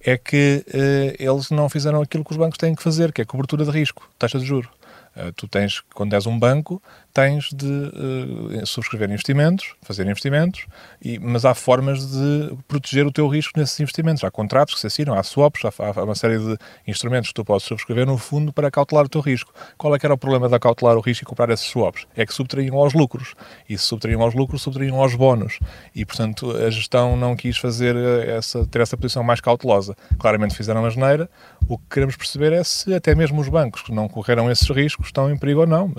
é 0.05 0.17
que 0.17 0.65
eh, 0.73 1.15
eles 1.19 1.51
não 1.51 1.69
fizeram 1.69 2.01
aquilo 2.01 2.25
que 2.25 2.31
os 2.31 2.37
bancos 2.37 2.57
têm 2.57 2.75
que 2.75 2.83
fazer, 2.83 3.13
que 3.13 3.21
é 3.21 3.25
cobertura 3.25 3.65
de 3.65 3.71
risco, 3.71 4.09
taxa 4.19 4.39
de 4.39 4.47
juro. 4.47 4.69
Uh, 5.17 5.33
tu 5.33 5.49
tens, 5.49 5.81
quando 5.93 6.15
és 6.15 6.25
um 6.25 6.39
banco, 6.39 6.81
tens 7.13 7.51
de 7.53 7.67
uh, 7.67 8.65
subscrever 8.65 9.11
investimentos, 9.11 9.75
fazer 9.83 10.07
investimentos, 10.07 10.67
e, 11.03 11.19
mas 11.19 11.45
há 11.45 11.53
formas 11.53 12.13
de 12.13 12.57
proteger 12.69 13.05
o 13.07 13.13
teu 13.13 13.27
risco 13.27 13.59
nesses 13.59 13.79
investimentos. 13.81 14.23
Há 14.23 14.31
contratos 14.31 14.75
que 14.75 14.81
se 14.81 14.87
assinam, 14.87 15.15
há 15.15 15.23
swaps, 15.25 15.65
há, 15.65 16.01
há 16.01 16.05
uma 16.05 16.15
série 16.15 16.39
de 16.39 16.57
instrumentos 16.87 17.31
que 17.31 17.35
tu 17.35 17.45
podes 17.45 17.67
subscrever 17.67 18.07
no 18.07 18.17
fundo 18.17 18.53
para 18.53 18.71
cautelar 18.71 19.05
o 19.07 19.09
teu 19.09 19.21
risco. 19.21 19.53
Qual 19.77 19.95
é 19.95 19.99
que 19.99 20.07
era 20.07 20.15
o 20.15 20.19
problema 20.19 20.49
de 20.49 20.59
cautelar 20.61 20.97
o 20.97 21.01
risco 21.01 21.25
e 21.25 21.27
comprar 21.27 21.51
esses 21.51 21.67
swaps? 21.67 22.07
É 22.15 22.25
que 22.25 22.33
subtraíam 22.33 22.77
aos 22.77 22.95
lucros. 22.95 23.35
E 23.69 23.77
se 23.77 23.85
subtraíam 23.85 24.23
aos 24.23 24.35
lucros, 24.35 24.63
subtraíam 24.63 25.01
aos 25.01 25.17
bónus. 25.17 25.59
E, 25.95 26.05
portanto, 26.05 26.57
a 26.57 26.71
gestão 26.71 27.17
não 27.17 27.35
quis 27.35 27.57
fazer 27.59 27.97
eh, 27.97 28.37
essa, 28.37 28.65
ter 28.67 28.81
essa 28.81 28.97
posição 28.97 29.25
mais 29.25 29.41
cautelosa. 29.41 29.97
Claramente 30.19 30.55
fizeram 30.55 30.85
a 30.85 30.91
geneira. 30.91 31.29
O 31.69 31.77
que 31.77 31.85
queremos 31.91 32.17
perceber 32.17 32.53
é 32.53 32.63
se 32.63 32.95
até 32.95 33.15
mesmo 33.15 33.41
os 33.41 33.49
bancos 33.49 33.83
que 33.83 33.93
não 33.93 34.09
correram 34.09 34.51
esses 34.51 34.69
riscos 34.69 35.00
estão 35.03 35.31
em 35.31 35.37
perigo 35.37 35.61
ou 35.61 35.67
não. 35.67 35.93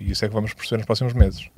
E 0.00 0.10
isso 0.10 0.24
é 0.24 0.28
que 0.28 0.34
vamos 0.34 0.54
perceber 0.54 0.78
nos 0.78 0.86
próximos 0.86 1.12
meses. 1.12 1.50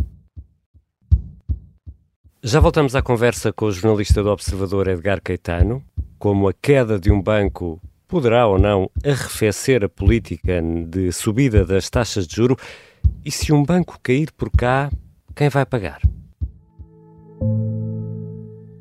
Já 2.42 2.58
voltamos 2.58 2.96
à 2.96 3.02
conversa 3.02 3.52
com 3.52 3.66
o 3.66 3.72
jornalista 3.72 4.22
do 4.22 4.30
Observador 4.30 4.88
Edgar 4.88 5.20
Caetano, 5.22 5.84
como 6.18 6.48
a 6.48 6.54
queda 6.54 6.98
de 6.98 7.10
um 7.10 7.20
banco 7.20 7.80
poderá 8.08 8.46
ou 8.46 8.58
não 8.58 8.90
arrefecer 9.04 9.84
a 9.84 9.88
política 9.88 10.60
de 10.88 11.12
subida 11.12 11.64
das 11.64 11.88
taxas 11.88 12.26
de 12.26 12.36
juro 12.36 12.56
e 13.24 13.30
se 13.30 13.52
um 13.52 13.62
banco 13.62 13.98
cair 14.02 14.32
por 14.32 14.50
cá, 14.50 14.90
quem 15.36 15.48
vai 15.48 15.64
pagar? 15.64 16.00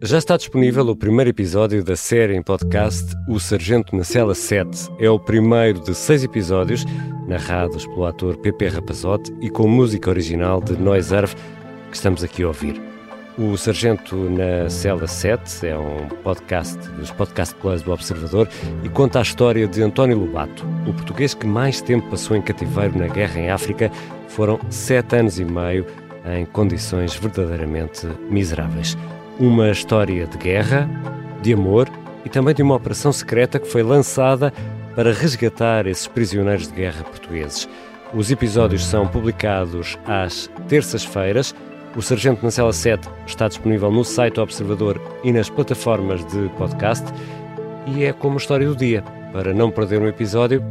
Já 0.01 0.17
está 0.17 0.37
disponível 0.37 0.87
o 0.87 0.95
primeiro 0.95 1.29
episódio 1.29 1.83
da 1.83 1.93
série 1.97 2.33
em 2.33 2.41
podcast 2.41 3.05
O 3.27 3.37
Sargento 3.37 3.93
na 3.93 4.05
Cela 4.05 4.33
7. 4.33 4.89
É 4.97 5.09
o 5.09 5.19
primeiro 5.19 5.81
de 5.81 5.93
seis 5.93 6.23
episódios, 6.23 6.85
narrados 7.27 7.85
pelo 7.85 8.05
ator 8.05 8.37
Pepe 8.37 8.69
Rapazote 8.69 9.29
e 9.41 9.49
com 9.49 9.67
música 9.67 10.09
original 10.09 10.61
de 10.61 10.77
Noise 10.77 11.13
Earth, 11.13 11.35
que 11.89 11.97
estamos 11.97 12.23
aqui 12.23 12.43
a 12.43 12.47
ouvir. 12.47 12.81
O 13.37 13.57
Sargento 13.57 14.15
na 14.15 14.69
Cela 14.69 15.05
7 15.05 15.67
é 15.67 15.77
um 15.77 16.07
podcast 16.23 16.77
dos 16.91 17.11
Podcast 17.11 17.53
Plus 17.55 17.81
do 17.81 17.91
Observador 17.91 18.47
e 18.81 18.87
conta 18.87 19.19
a 19.19 19.21
história 19.21 19.67
de 19.67 19.83
António 19.83 20.17
Lobato, 20.17 20.65
o 20.87 20.93
português 20.93 21.33
que 21.33 21.45
mais 21.45 21.81
tempo 21.81 22.09
passou 22.09 22.37
em 22.37 22.41
cativeiro 22.41 22.97
na 22.97 23.07
guerra 23.07 23.37
em 23.37 23.49
África. 23.49 23.91
Foram 24.29 24.61
sete 24.69 25.17
anos 25.17 25.39
e 25.39 25.43
meio 25.43 25.85
em 26.25 26.45
condições 26.45 27.13
verdadeiramente 27.15 28.07
miseráveis. 28.29 28.95
Uma 29.39 29.71
história 29.71 30.27
de 30.27 30.37
guerra, 30.37 30.89
de 31.41 31.53
amor 31.53 31.89
e 32.25 32.29
também 32.29 32.53
de 32.53 32.61
uma 32.61 32.75
operação 32.75 33.13
secreta 33.13 33.57
que 33.57 33.69
foi 33.69 33.81
lançada 33.81 34.51
para 34.95 35.13
resgatar 35.13 35.87
esses 35.87 36.07
prisioneiros 36.07 36.67
de 36.67 36.73
guerra 36.73 37.05
portugueses. 37.05 37.69
Os 38.13 38.29
episódios 38.29 38.83
são 38.83 39.07
publicados 39.07 39.97
às 40.05 40.49
terças-feiras. 40.67 41.55
O 41.95 42.01
Sargento 42.01 42.43
na 42.43 42.51
Cela 42.51 42.73
7 42.73 43.07
está 43.25 43.47
disponível 43.47 43.89
no 43.89 44.03
site 44.03 44.35
do 44.35 44.41
Observador 44.41 45.01
e 45.23 45.31
nas 45.31 45.49
plataformas 45.49 46.25
de 46.25 46.49
podcast. 46.57 47.05
E 47.87 48.03
é 48.03 48.11
como 48.11 48.33
a 48.33 48.37
história 48.37 48.67
do 48.67 48.75
dia. 48.75 49.03
Para 49.31 49.53
não 49.53 49.71
perder 49.71 50.01
um 50.01 50.07
episódio, 50.07 50.61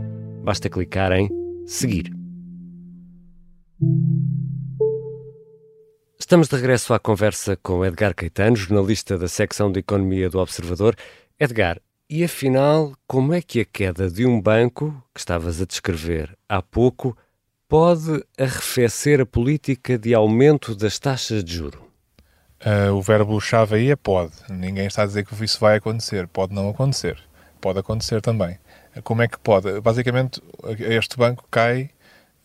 basta 0.42 0.68
clicar 0.68 1.12
em 1.12 1.30
seguir. 1.64 2.17
Estamos 6.20 6.48
de 6.48 6.56
regresso 6.56 6.92
à 6.92 6.98
conversa 6.98 7.56
com 7.62 7.86
Edgar 7.86 8.12
Caetano, 8.12 8.56
jornalista 8.56 9.16
da 9.16 9.28
secção 9.28 9.70
de 9.70 9.78
Economia 9.78 10.28
do 10.28 10.40
Observador. 10.40 10.96
Edgar, 11.38 11.80
e 12.10 12.24
afinal, 12.24 12.92
como 13.06 13.32
é 13.32 13.40
que 13.40 13.60
a 13.60 13.64
queda 13.64 14.10
de 14.10 14.26
um 14.26 14.40
banco, 14.40 14.92
que 15.14 15.20
estavas 15.20 15.62
a 15.62 15.64
descrever 15.64 16.36
há 16.48 16.60
pouco, 16.60 17.16
pode 17.68 18.24
arrefecer 18.36 19.20
a 19.20 19.26
política 19.26 19.96
de 19.96 20.12
aumento 20.12 20.74
das 20.74 20.98
taxas 20.98 21.44
de 21.44 21.54
juro? 21.54 21.80
Uh, 22.66 22.92
o 22.92 23.00
verbo-chave 23.00 23.76
aí 23.76 23.90
é 23.92 23.96
pode. 23.96 24.32
Ninguém 24.50 24.88
está 24.88 25.04
a 25.04 25.06
dizer 25.06 25.24
que 25.24 25.44
isso 25.44 25.60
vai 25.60 25.76
acontecer. 25.76 26.26
Pode 26.26 26.52
não 26.52 26.68
acontecer. 26.68 27.16
Pode 27.60 27.78
acontecer 27.78 28.20
também. 28.20 28.58
Como 29.04 29.22
é 29.22 29.28
que 29.28 29.38
pode? 29.38 29.80
Basicamente, 29.80 30.42
este 30.80 31.16
banco 31.16 31.46
cai 31.48 31.90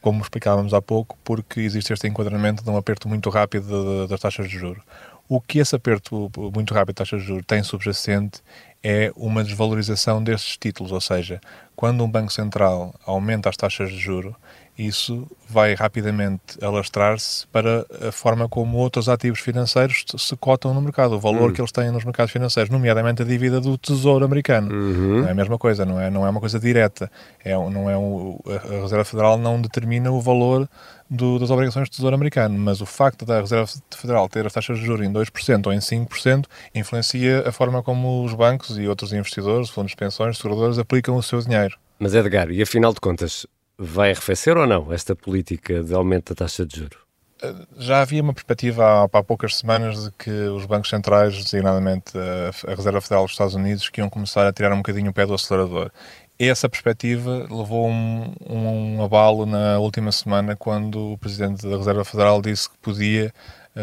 como 0.04 0.22
explicávamos 0.22 0.74
há 0.74 0.82
pouco, 0.82 1.18
porque 1.24 1.62
existe 1.62 1.94
este 1.94 2.10
enquadramento 2.10 2.62
de 2.62 2.70
um 2.70 2.76
aperto 2.76 3.08
muito 3.08 3.30
rápido 3.30 4.06
das 4.06 4.20
taxas 4.20 4.50
de 4.50 4.58
juros. 4.58 4.84
O 5.30 5.40
que 5.40 5.60
esse 5.60 5.74
aperto 5.74 6.30
muito 6.54 6.74
rápido 6.74 6.90
de 6.90 6.96
taxas 6.96 7.22
de 7.22 7.28
juros 7.28 7.46
tem 7.48 7.64
subjacente 7.64 8.42
é 8.84 9.14
uma 9.16 9.46
desvalorização 9.46 10.22
destes 10.22 10.58
títulos, 10.58 10.92
ou 10.92 11.00
seja, 11.00 11.40
quando 11.74 12.04
um 12.04 12.12
Banco 12.12 12.34
Central 12.34 12.94
aumenta 13.06 13.48
as 13.50 13.56
taxas 13.56 13.90
de 13.90 13.98
juro, 13.98 14.36
isso 14.78 15.28
vai 15.48 15.76
rapidamente 15.76 16.42
alastrar-se 16.62 17.46
para 17.48 17.86
a 18.08 18.12
forma 18.12 18.50
como 18.50 18.78
outros 18.78 19.08
ativos 19.08 19.40
financeiros 19.40 20.04
se 20.18 20.36
cotam 20.36 20.74
no 20.74 20.82
mercado, 20.82 21.14
o 21.16 21.20
valor 21.20 21.50
uhum. 21.50 21.54
que 21.54 21.62
eles 21.62 21.72
têm 21.72 21.92
nos 21.92 22.04
mercados 22.04 22.32
financeiros, 22.32 22.72
nomeadamente 22.72 23.22
a 23.22 23.26
dívida 23.26 23.62
do 23.62 23.78
Tesouro 23.78 24.26
Americano. 24.26 24.74
Uhum. 24.74 25.22
Não 25.22 25.28
é 25.28 25.32
a 25.32 25.36
mesma 25.36 25.58
coisa, 25.60 25.86
não 25.86 26.00
é, 26.00 26.10
não 26.10 26.26
é 26.26 26.30
uma 26.30 26.40
coisa 26.40 26.60
direta. 26.60 27.10
É, 27.46 27.54
não 27.54 27.90
é 27.90 27.98
um, 27.98 28.40
a 28.48 28.82
Reserva 28.82 29.06
Federal 29.06 29.38
não 29.38 29.62
determina 29.62 30.12
o 30.12 30.20
valor 30.20 30.68
do, 31.10 31.38
das 31.38 31.52
obrigações 31.52 31.88
do 31.88 31.92
Tesouro 31.92 32.16
Americano, 32.16 32.58
mas 32.58 32.82
o 32.82 32.86
facto 32.86 33.26
da 33.26 33.42
Reserva 33.42 33.70
Federal 33.96 34.28
ter 34.28 34.46
as 34.46 34.54
taxas 34.54 34.80
de 34.80 34.86
juros 34.86 35.06
em 35.06 35.14
2% 35.14 35.68
ou 35.68 35.74
em 35.74 35.78
5% 35.78 36.46
influencia 36.74 37.48
a 37.48 37.52
forma 37.52 37.84
como 37.84 38.24
os 38.24 38.34
bancos 38.34 38.78
e 38.80 38.88
outros 38.88 39.14
investidores, 39.14 39.70
fundos 39.70 39.92
de 39.92 39.98
pensões, 39.98 40.38
seguradores 40.38 40.80
aplicam 40.80 41.16
o 41.16 41.22
seu 41.22 41.40
dinheiro. 41.40 41.78
Mas 42.00 42.16
Edgar, 42.16 42.50
e 42.50 42.62
afinal 42.62 42.94
de 42.94 43.00
contas, 43.00 43.46
vai 43.84 44.12
arrefecer 44.12 44.58
ou 44.58 44.66
não 44.66 44.92
esta 44.92 45.16
política 45.16 45.84
de 45.84 45.94
aumento 45.94 46.34
da 46.34 46.46
taxa 46.46 46.66
de 46.66 46.78
juros? 46.80 46.98
Eh, 47.42 47.54
já 47.78 48.02
havia 48.02 48.22
uma 48.22 48.34
perspectiva 48.34 48.86
há, 48.86 49.04
há 49.04 49.24
poucas 49.24 49.58
semanas 49.58 50.06
de 50.06 50.12
que 50.12 50.32
os 50.32 50.66
bancos 50.66 50.90
centrais, 50.90 51.36
designadamente 51.44 52.18
a, 52.18 52.72
a 52.72 52.76
Reserva 52.76 53.02
Federal 53.02 53.24
dos 53.26 53.34
Estados 53.34 53.56
Unidos, 53.56 53.90
que 53.90 54.00
iam 54.00 54.10
começar 54.10 54.48
a 54.48 54.54
tirar 54.54 54.74
um 54.74 54.78
bocadinho 54.78 55.12
o 55.12 55.14
pé 55.14 55.26
do 55.26 55.34
acelerador. 55.34 55.92
Essa 56.40 56.68
perspectiva 56.68 57.46
levou 57.50 57.88
um, 57.88 58.34
um 58.50 59.04
abalo 59.04 59.46
na 59.46 59.78
última 59.80 60.12
semana 60.12 60.56
quando 60.56 61.14
o 61.14 61.18
Presidente 61.18 61.68
da 61.68 61.78
Reserva 61.78 62.04
Federal 62.04 62.42
disse 62.42 62.70
que 62.70 62.78
podia 62.80 63.32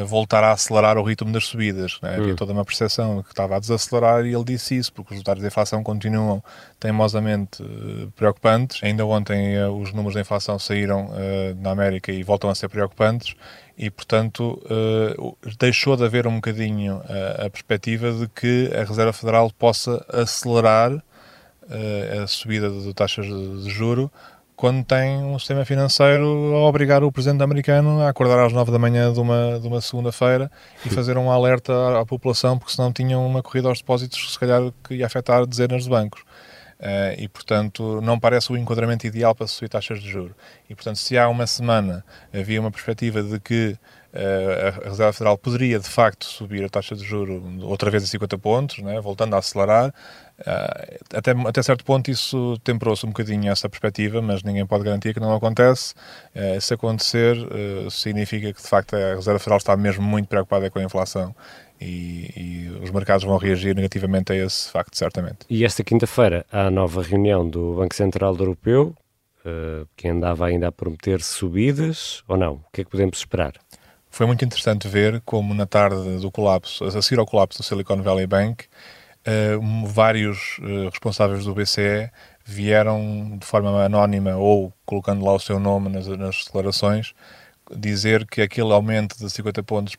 voltar 0.06 0.44
a 0.44 0.52
acelerar 0.52 0.96
o 0.98 1.02
ritmo 1.02 1.32
das 1.32 1.44
subidas. 1.44 1.98
Né? 2.00 2.14
Havia 2.16 2.32
hum. 2.32 2.36
toda 2.36 2.52
uma 2.52 2.64
percepção 2.64 3.22
que 3.22 3.30
estava 3.30 3.56
a 3.56 3.58
desacelerar 3.58 4.24
e 4.24 4.34
ele 4.34 4.44
disse 4.44 4.76
isso, 4.76 4.92
porque 4.92 5.14
os 5.14 5.22
dados 5.22 5.42
de 5.42 5.48
inflação 5.48 5.82
continuam 5.82 6.42
teimosamente 6.78 7.62
uh, 7.62 8.10
preocupantes. 8.12 8.80
Ainda 8.84 9.04
ontem 9.04 9.58
uh, 9.58 9.72
os 9.72 9.92
números 9.92 10.14
de 10.14 10.20
inflação 10.20 10.58
saíram 10.58 11.10
na 11.58 11.70
América 11.70 12.12
e 12.12 12.22
voltam 12.22 12.50
a 12.50 12.54
ser 12.54 12.68
preocupantes 12.68 13.34
e, 13.76 13.90
portanto, 13.90 14.62
deixou 15.58 15.96
de 15.96 16.04
haver 16.04 16.26
um 16.26 16.36
bocadinho 16.36 17.00
a 17.44 17.48
perspectiva 17.48 18.12
de 18.12 18.28
que 18.28 18.70
a 18.74 18.84
Reserva 18.84 19.12
Federal 19.12 19.50
possa 19.58 20.04
acelerar 20.08 21.02
a 22.22 22.26
subida 22.26 22.68
de 22.70 22.92
taxas 22.92 23.26
de 23.26 23.70
juro 23.70 24.10
quando 24.60 24.84
tem 24.84 25.16
um 25.24 25.38
sistema 25.38 25.64
financeiro 25.64 26.54
a 26.54 26.68
obrigar 26.68 27.02
o 27.02 27.10
presidente 27.10 27.42
americano 27.42 28.02
a 28.02 28.10
acordar 28.10 28.44
às 28.44 28.52
nove 28.52 28.70
da 28.70 28.78
manhã 28.78 29.10
de 29.10 29.18
uma, 29.18 29.58
de 29.58 29.66
uma 29.66 29.80
segunda-feira 29.80 30.50
e 30.84 30.90
fazer 30.90 31.16
um 31.16 31.30
alerta 31.30 31.72
à, 31.72 32.00
à, 32.00 32.04
população, 32.04 32.58
porque 32.58 32.74
senão 32.74 32.92
tinham 32.92 33.26
uma 33.26 33.42
corrida 33.42 33.68
aos 33.68 33.78
depósitos, 33.78 34.34
se 34.34 34.38
calhar 34.38 34.60
que 34.84 34.96
ia 34.96 35.06
afetar 35.06 35.46
dezenas 35.46 35.84
de 35.84 35.88
bancos. 35.88 36.20
Uh, 36.78 37.16
e, 37.18 37.26
portanto, 37.26 38.02
não 38.02 38.20
parece 38.20 38.52
o 38.52 38.56
enquadramento 38.56 39.06
ideal 39.06 39.34
para 39.34 39.46
subir 39.46 39.70
taxas 39.70 39.98
de 39.98 40.10
juros. 40.10 40.32
E, 40.68 40.74
portanto, 40.74 40.96
se 40.96 41.16
há 41.16 41.26
uma 41.26 41.46
semana 41.46 42.04
havia 42.32 42.60
uma 42.60 42.70
perspectiva 42.70 43.22
de 43.22 43.40
que 43.40 43.78
uh, 44.14 44.84
a 44.84 44.88
Reserva 44.88 45.12
Federal 45.12 45.38
poderia, 45.38 45.78
de 45.78 45.88
facto, 45.88 46.24
subir 46.24 46.64
a 46.64 46.68
taxa 46.68 46.94
de 46.94 47.04
juros 47.04 47.42
outra 47.62 47.90
vez 47.90 48.04
a 48.04 48.06
50 48.06 48.38
pontos, 48.38 48.78
né, 48.78 49.00
voltando 49.00 49.34
a 49.34 49.38
acelerar, 49.38 49.94
Uh, 50.40 50.98
até, 51.14 51.32
até 51.32 51.62
certo 51.62 51.84
ponto 51.84 52.10
isso 52.10 52.58
temperou-se 52.64 53.04
um 53.04 53.10
bocadinho 53.10 53.50
essa 53.50 53.68
perspectiva, 53.68 54.22
mas 54.22 54.42
ninguém 54.42 54.64
pode 54.66 54.84
garantir 54.84 55.12
que 55.12 55.20
não 55.20 55.34
acontece. 55.34 55.94
Uh, 56.34 56.60
se 56.60 56.74
acontecer, 56.74 57.36
uh, 57.36 57.90
significa 57.90 58.52
que 58.52 58.62
de 58.62 58.68
facto 58.68 58.94
a 58.94 59.16
Reserva 59.16 59.38
Federal 59.38 59.58
está 59.58 59.76
mesmo 59.76 60.02
muito 60.02 60.28
preocupada 60.28 60.70
com 60.70 60.78
a 60.78 60.82
inflação 60.82 61.34
e, 61.80 62.30
e, 62.36 62.78
os 62.82 62.90
mercados 62.90 63.24
vão 63.24 63.36
reagir 63.36 63.74
negativamente 63.74 64.32
a 64.32 64.36
esse 64.36 64.70
facto, 64.70 64.96
certamente. 64.96 65.40
E 65.48 65.64
esta 65.64 65.82
quinta-feira 65.84 66.44
há 66.50 66.66
a 66.66 66.70
nova 66.70 67.02
reunião 67.02 67.48
do 67.48 67.74
Banco 67.74 67.94
Central 67.94 68.36
Europeu, 68.36 68.94
que 69.96 70.06
andava 70.06 70.44
ainda 70.44 70.68
a 70.68 70.72
prometer 70.72 71.22
subidas 71.22 72.22
ou 72.28 72.36
não? 72.36 72.56
O 72.56 72.64
que 72.70 72.82
é 72.82 72.84
que 72.84 72.90
podemos 72.90 73.16
esperar? 73.16 73.54
Foi 74.10 74.26
muito 74.26 74.44
interessante 74.44 74.86
ver 74.86 75.22
como 75.24 75.54
na 75.54 75.64
tarde 75.64 76.18
do 76.18 76.30
colapso, 76.30 76.84
a 76.84 77.00
seguir 77.00 77.18
ao 77.18 77.24
colapso 77.24 77.60
do 77.60 77.64
Silicon 77.64 78.02
Valley 78.02 78.26
Bank, 78.26 78.66
uh, 79.26 79.86
vários 79.86 80.58
uh, 80.58 80.88
responsáveis 80.90 81.44
do 81.44 81.54
BCE 81.54 82.10
vieram 82.44 83.36
de 83.38 83.46
forma 83.46 83.84
anónima 83.84 84.36
ou 84.36 84.72
colocando 84.84 85.24
lá 85.24 85.32
o 85.32 85.40
seu 85.40 85.60
nome 85.60 85.88
nas, 85.88 86.06
nas 86.06 86.44
declarações 86.44 87.14
dizer 87.76 88.26
que 88.26 88.42
aquele 88.42 88.72
aumento 88.72 89.16
de 89.16 89.30
50 89.30 89.62
pontos, 89.62 89.96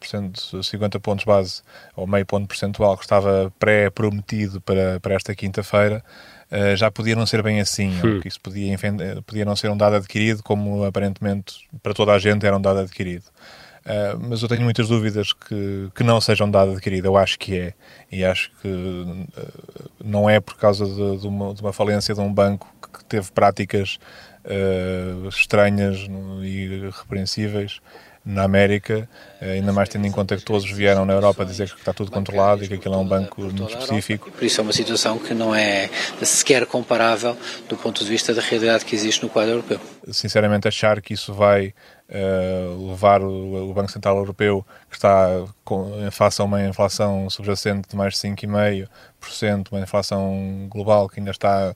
50 0.63 1.00
pontos 1.00 1.25
base 1.25 1.62
ou 1.96 2.06
meio 2.06 2.25
ponto 2.25 2.48
percentual 2.48 2.98
que 2.98 3.04
estava 3.04 3.51
pré-prometido 3.58 4.60
para, 4.62 5.00
para 5.00 5.16
esta 5.16 5.34
quinta-feira 5.34 6.04
uh, 6.51 6.75
já 6.75 6.92
podia 6.92 7.16
não 7.16 7.25
ser 7.25 7.42
bem 7.42 7.62
assim, 7.62 7.92
hum. 8.04 8.20
que 8.20 8.28
isso 8.28 8.42
podia, 8.42 8.78
podia 9.25 9.46
não 9.46 9.56
ser 9.56 9.70
um 9.70 9.78
dado 9.78 9.96
adquirido 9.96 10.44
como 10.44 10.84
aparentemente 10.84 11.68
para 11.82 11.94
toda 11.94 12.12
a 12.12 12.20
gente 12.20 12.46
era 12.46 12.58
um 12.58 12.62
dado 12.62 12.80
adquirido. 12.80 13.25
Uh, 13.86 14.20
mas 14.30 14.44
eu 14.44 14.48
tenho 14.48 14.62
muitas 14.62 14.88
dúvidas 14.88 15.34
que, 15.34 15.90
que 15.96 16.04
não 16.04 16.22
sejam 16.22 16.50
dado 16.50 16.72
adquirido. 16.72 17.06
Eu 17.06 17.18
acho 17.18 17.40
que 17.40 17.58
é. 17.58 17.74
E 18.12 18.24
acho 18.24 18.52
que 18.62 18.68
uh, 18.68 19.28
não 20.04 20.30
é 20.30 20.40
por 20.40 20.56
causa 20.56 20.86
de, 20.86 21.18
de, 21.18 21.28
uma, 21.28 21.54
de, 21.54 21.62
uma, 21.62 21.74
falência 21.74 22.14
de 22.14 22.22
um 22.22 22.32
banco 22.32 22.72
que 22.94 23.04
teve 23.06 23.32
práticas 23.32 23.98
uh, 24.46 25.28
estranhas 25.28 26.08
e 26.44 26.90
repreensíveis 26.92 27.82
na 28.24 28.44
América, 28.44 29.10
ainda 29.42 29.74
mais 29.74 29.90
tendo 29.90 30.06
em 30.06 30.12
conta 30.12 30.38
que 30.38 30.44
todos 30.46 30.70
vieram 30.70 31.06
na 31.06 31.14
Europa 31.14 31.44
dizer 31.44 31.72
que 31.72 31.80
está 31.80 31.92
tudo 31.92 32.12
controlado 32.12 32.64
e 32.64 32.68
que 32.68 32.76
aquilo 32.76 32.94
é 32.94 32.98
um 33.00 33.08
banco 33.08 33.42
muito 33.42 33.68
específico. 33.68 34.30
Por 34.30 34.44
isso 34.44 34.62
é 34.62 34.64
uma 34.64 34.72
situação 34.72 35.18
que 35.18 35.34
não 35.34 35.56
é 35.56 35.90
sequer 36.22 36.68
comparável 36.68 37.36
do 37.68 37.76
ponto 37.76 38.04
de 38.04 38.08
vista 38.08 38.32
da 38.32 38.42
realidade 38.42 38.86
que 38.86 38.96
existe 38.96 39.24
no 39.24 39.30
quadro 39.30 39.54
europeu. 39.54 39.80
Sinceramente, 40.12 40.68
achar 40.68 41.02
que 41.02 41.16
isso 41.16 41.34
vai 41.34 41.74
uh, 42.12 42.89
levar 42.89 43.22
o, 43.22 43.70
o, 43.70 43.74
Banco 43.74 43.91
Central 43.91 44.18
Europeu, 44.18 44.65
que 44.89 44.96
está 44.96 45.46
com, 45.63 45.91
face 46.12 46.41
a 46.41 46.46
uma 46.46 46.63
inflação 46.63 47.30
subjacente 47.30 47.89
de 47.89 47.96
mais 47.96 48.13
de 48.13 48.20
5,5%, 48.20 49.72
uma 49.72 49.82
inflação 49.82 50.68
global 50.70 51.08
que 51.08 51.20
ainda 51.20 51.32
está 51.32 51.74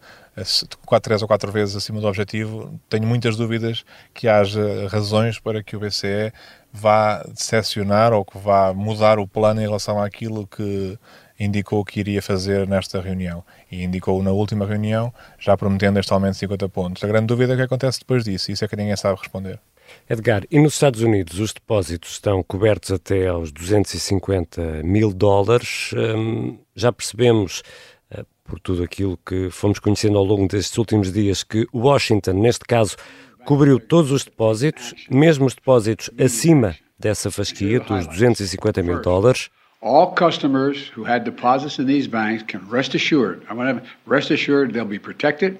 quatro, 0.86 1.10
três 1.10 1.22
ou 1.22 1.27
quatro 1.27 1.51
vezes 1.51 1.75
acima 1.75 2.01
do 2.01 2.08
objetivo, 2.08 2.77
tenho 2.89 3.08
muitas 3.08 3.38
dúvidas 3.38 3.86
que 4.13 4.27
haja 4.27 4.88
razões 4.89 5.39
para 5.39 5.63
que 5.63 5.75
o 5.75 5.80
BCE 5.80 6.34
vá 6.74 7.24
decepcionar 7.24 8.12
ou 8.12 8.25
que 8.25 8.38
vá 8.38 8.74
mudar 8.74 9.18
o 9.18 9.27
plano 9.27 9.62
em 9.62 9.65
relação 9.65 10.01
àquilo 10.01 10.46
que 10.46 11.00
indicou 11.39 11.84
que 11.86 12.00
iria 12.00 12.22
fazer 12.22 12.68
nesta 12.68 13.00
reunião. 13.00 13.44
E 13.72 13.84
indicou 13.84 14.22
na 14.22 14.32
última 14.32 14.65
reunião, 14.65 15.13
já 15.39 15.56
prometendo 15.56 16.00
este 16.00 16.12
aumento 16.12 16.34
de 16.34 16.39
50 16.39 16.70
pontos. 16.70 17.04
A 17.04 17.08
grande 17.08 17.27
dúvida 17.27 17.54
é 17.54 17.56
o 17.56 17.58
que 17.58 17.63
acontece 17.63 18.00
depois 18.00 18.24
disso, 18.24 18.51
isso 18.51 18.63
é 18.63 18.68
que 18.68 18.75
ninguém 18.75 18.96
sabe 18.96 19.20
responder. 19.20 19.60
Edgar, 20.10 20.44
e 20.50 20.60
nos 20.60 20.74
Estados 20.74 21.02
Unidos 21.02 21.40
os 21.40 21.54
depósitos 21.54 22.12
estão 22.12 22.44
cobertos 22.44 22.92
até 22.92 23.28
aos 23.28 23.52
250 23.52 24.84
mil 24.84 25.14
dólares. 25.14 25.92
Hum, 25.94 26.58
já 26.75 26.92
percebemos 26.92 27.64
por 28.46 28.60
tudo 28.60 28.84
aquilo 28.84 29.18
que 29.25 29.50
fomos 29.50 29.80
conhecendo 29.80 30.18
ao 30.18 30.24
longo 30.24 30.48
destes 30.48 30.78
últimos 30.78 31.12
dias, 31.12 31.44
que 31.44 31.68
Washington, 31.74 32.34
neste 32.34 32.64
caso, 32.66 32.96
cobriu 33.44 33.80
todos 33.80 34.12
os 34.12 34.24
depósitos, 34.24 34.94
mesmo 35.10 35.46
os 35.46 35.56
depósitos 35.56 36.10
acima 36.20 36.75
dessa 36.98 37.30
fasquia 37.32 37.80
dos 37.80 38.08
250 38.08 38.84
mil 38.84 39.02
dólares. 39.02 39.50
all 39.82 40.14
customers 40.14 40.88
who 40.88 41.04
had 41.04 41.24
deposits 41.24 41.78
in 41.78 41.86
these 41.86 42.08
banks 42.08 42.42
can 42.42 42.68
rest 42.68 42.96
assured, 42.96 43.46
I 43.48 43.54
want 43.54 43.84
to 43.84 43.90
rest 44.08 44.32
assured 44.32 44.74
they'll 44.74 44.84
be 44.84 44.98
protected 44.98 45.60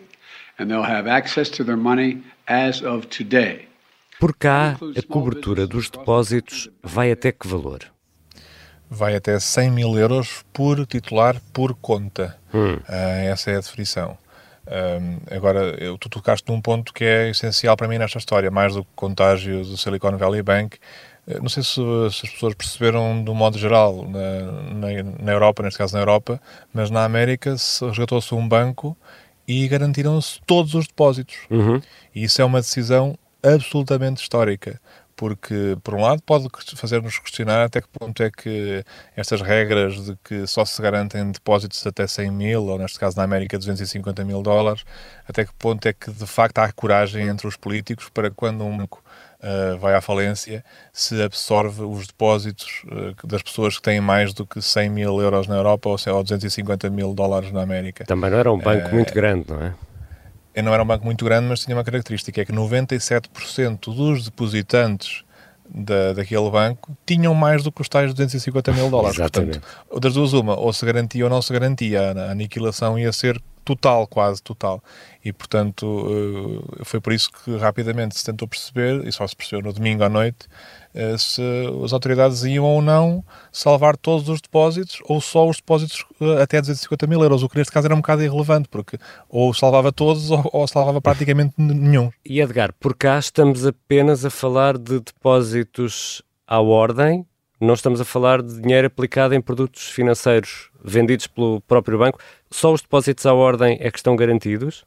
and 0.58 0.72
they'll 0.72 0.82
have 0.82 1.06
access 1.06 1.48
to 1.50 1.64
their 1.64 1.78
money 1.78 2.24
as 2.48 2.82
of 2.82 3.08
today. 3.12 3.68
Por 4.20 4.36
cá, 4.36 4.78
a 4.98 5.02
cobertura 5.12 5.68
dos 5.68 5.90
depósitos 5.90 6.70
vai 6.82 7.12
até 7.12 7.32
que 7.32 7.48
valor? 7.48 7.82
Vai 8.90 9.16
até 9.16 9.40
100 9.40 9.72
mil 9.72 9.98
euros 9.98 10.46
por 10.54 10.86
titular 10.86 11.42
por 11.52 11.74
conta. 11.76 12.38
Hum. 12.54 12.76
Uh, 12.76 12.82
essa 13.30 13.52
é 13.52 13.58
a 13.58 13.60
definição. 13.60 14.18
Um, 14.68 15.20
agora, 15.36 15.76
eu, 15.80 15.98
tu 15.98 16.10
tocaste 16.10 16.50
num 16.52 16.60
ponto 16.60 16.94
que 16.94 17.04
é 17.04 17.30
essencial 17.30 17.78
para 17.78 17.88
mim 17.88 17.98
nesta 17.98 18.18
história, 18.18 18.50
mais 18.50 18.74
do 18.74 18.84
que 18.84 18.90
o 18.90 18.96
contágio 18.96 19.64
do 19.64 19.78
Silicon 19.78 20.18
Valley 20.18 20.42
Bank. 20.42 20.78
Eh, 21.28 21.40
não 21.40 21.50
sei 21.50 21.64
se, 21.64 21.74
se, 21.74 22.26
as 22.26 22.32
pessoas 22.32 22.54
perceberam 22.56 23.24
de 23.24 23.30
um 23.30 23.36
modo 23.36 23.58
geral 23.58 24.08
na, 24.08 24.42
na, 24.74 25.04
na, 25.24 25.32
Europa, 25.32 25.64
neste 25.64 25.78
caso 25.78 25.94
na 25.94 26.02
Europa, 26.02 26.42
mas 26.74 26.90
na 26.90 27.04
América 27.04 27.52
resgatou-se 27.52 28.34
um 28.34 28.48
banco 28.48 28.98
e 29.48 29.68
garantiram-se 29.68 30.40
todos 30.46 30.74
os 30.74 30.88
depósitos. 30.88 31.38
Uhum. 31.50 31.82
E 32.14 32.24
isso 32.24 32.42
é 32.42 32.46
uma 32.46 32.60
decisão 32.60 33.18
absolutamente 33.54 34.22
histórica 34.22 34.80
porque, 35.16 35.78
por 35.82 35.96
um 35.96 36.02
lado, 36.02 36.22
pode 36.24 36.48
fazer-nos 36.76 37.18
questionar 37.20 37.64
até 37.64 37.82
que 37.82 37.88
ponto 37.88 38.22
é 38.22 38.30
que 38.30 38.84
estas 39.16 39.42
regras 39.42 40.06
de 40.06 40.18
que 40.24 40.46
só 40.46 40.66
se 40.66 40.82
garantem 40.82 41.32
depósitos 41.32 41.86
até 41.88 42.06
100 42.06 42.32
mil, 42.32 42.66
ou 42.66 42.78
neste 42.78 43.00
caso 43.00 43.16
na 43.18 43.24
América 43.24 43.58
250 43.58 44.26
mil 44.26 44.42
dólares, 44.42 44.84
até 45.28 45.46
que 45.46 45.54
ponto 45.54 45.86
é 45.88 45.94
que 45.94 46.12
de 46.12 46.28
facto 46.28 46.60
há 46.60 46.72
coragem 46.72 47.28
entre 47.28 47.48
os 47.48 47.56
políticos 47.56 48.10
para 48.14 48.30
quando 48.30 48.66
um 48.66 48.78
banco 48.78 49.02
uh, 49.40 49.78
vai 49.78 49.96
à 49.96 50.02
falência, 50.02 50.64
se 50.92 51.22
absorve 51.22 51.84
os 51.84 52.08
depósitos 52.08 52.84
uh, 52.86 53.28
das 53.28 53.42
pessoas 53.42 53.78
que 53.78 53.84
têm 53.84 54.02
mais 54.02 54.34
do 54.34 54.46
que 54.46 54.62
100 54.62 54.90
mil 54.90 55.22
euros 55.22 55.48
na 55.48 55.56
Europa 55.56 55.88
ou, 55.90 55.98
ou 56.14 56.24
250 56.24 56.90
mil 56.90 57.14
dólares 57.14 57.52
na 57.54 57.62
América. 57.62 58.04
Também 58.06 58.30
não 58.30 58.38
era 58.38 58.52
um 58.52 58.60
banco 58.60 58.90
uh, 58.90 58.94
muito 58.94 59.14
grande, 59.14 59.46
não 59.50 59.64
é? 59.64 59.74
Não 60.62 60.74
era 60.74 60.82
um 60.82 60.86
banco 60.86 61.06
muito 61.06 61.26
grande, 61.26 61.48
mas 61.48 61.60
tinha 61.62 61.76
uma 61.76 61.84
característica, 61.84 62.42
é 62.42 62.46
que 62.46 62.54
97% 62.54 63.94
dos 63.94 64.26
depositantes 64.26 65.24
da, 65.70 66.14
daquele 66.14 66.50
banco 66.50 66.96
tinham 67.06 67.34
mais 67.34 67.64
do 67.64 67.72
que 67.72 67.82
os 67.82 67.90
tais 67.90 68.14
250 68.14 68.72
mil 68.72 68.90
dólares. 68.90 69.18
Exatamente. 69.18 69.60
Portanto, 69.60 70.00
das 70.00 70.14
duas 70.14 70.34
uma, 70.34 70.58
ou 70.58 70.72
se 70.72 70.86
garantia 70.86 71.24
ou 71.24 71.30
não 71.30 71.42
se 71.42 71.52
garantia, 71.52 72.12
a 72.12 72.32
aniquilação 72.32 72.98
ia 72.98 73.12
ser 73.12 73.42
total, 73.66 74.08
quase 74.08 74.42
total. 74.42 74.82
E, 75.24 75.34
portanto, 75.34 76.06
eh, 76.80 76.84
foi 76.86 77.02
por 77.02 77.12
isso 77.12 77.30
que 77.32 77.58
rapidamente 77.58 78.18
se 78.18 78.24
tentou 78.24 78.48
perceber, 78.48 79.06
e 79.06 79.12
só 79.12 79.28
se 79.28 79.36
percebeu 79.36 79.64
no 79.64 79.74
domingo 79.74 80.04
à 80.04 80.10
noite, 80.10 80.48
eh, 80.94 81.18
se 81.18 81.42
as 81.84 81.92
autoridades 81.92 82.44
iam 82.44 82.64
ou 82.64 82.82
não 82.82 83.26
salvar 83.52 83.98
todos 83.98 84.30
os 84.30 84.40
depósitos 84.40 85.00
ou 85.06 85.20
só 85.20 85.50
os 85.50 85.58
depósitos 85.58 86.06
eh, 86.22 86.42
até 86.42 86.62
250 86.62 87.08
mil 87.08 87.22
euros, 87.22 87.42
o 87.42 87.50
que 87.50 87.58
neste 87.58 87.74
caso 87.74 87.88
era 87.88 87.96
um 87.96 88.00
bocado 88.00 88.24
irrelevante, 88.24 88.70
porque 88.70 88.98
ou 89.28 89.54
salvava 89.54 89.92
todos 89.92 90.30
ou, 90.30 90.68
salvava 90.68 91.02
praticamente 91.02 91.56
nenhum. 91.58 92.12
E 92.24 92.40
Edgar, 92.40 92.72
por 92.80 92.96
cá 92.96 93.18
estamos 93.18 93.66
apenas 93.66 94.24
a 94.24 94.30
falar 94.30 94.78
de 94.78 95.00
depósitos 95.00 96.22
à 96.48 96.62
ordem, 96.62 97.26
não 97.60 97.74
estamos 97.74 98.00
a 98.00 98.06
falar 98.06 98.42
de 98.42 98.62
dinheiro 98.62 98.88
aplicado 98.88 99.34
em 99.34 99.42
produtos 99.42 99.88
financeiros 99.88 100.70
vendidos 100.86 101.28
pelo 101.28 101.62
próprio 101.62 101.98
banco. 101.98 102.20
Só 102.52 102.72
os 102.74 102.82
depósitos 102.82 103.26
à 103.26 103.34
ordem 103.34 103.78
é 103.82 103.90
que 103.92 103.98
estão 103.98 104.16
garantidos? 104.16 104.86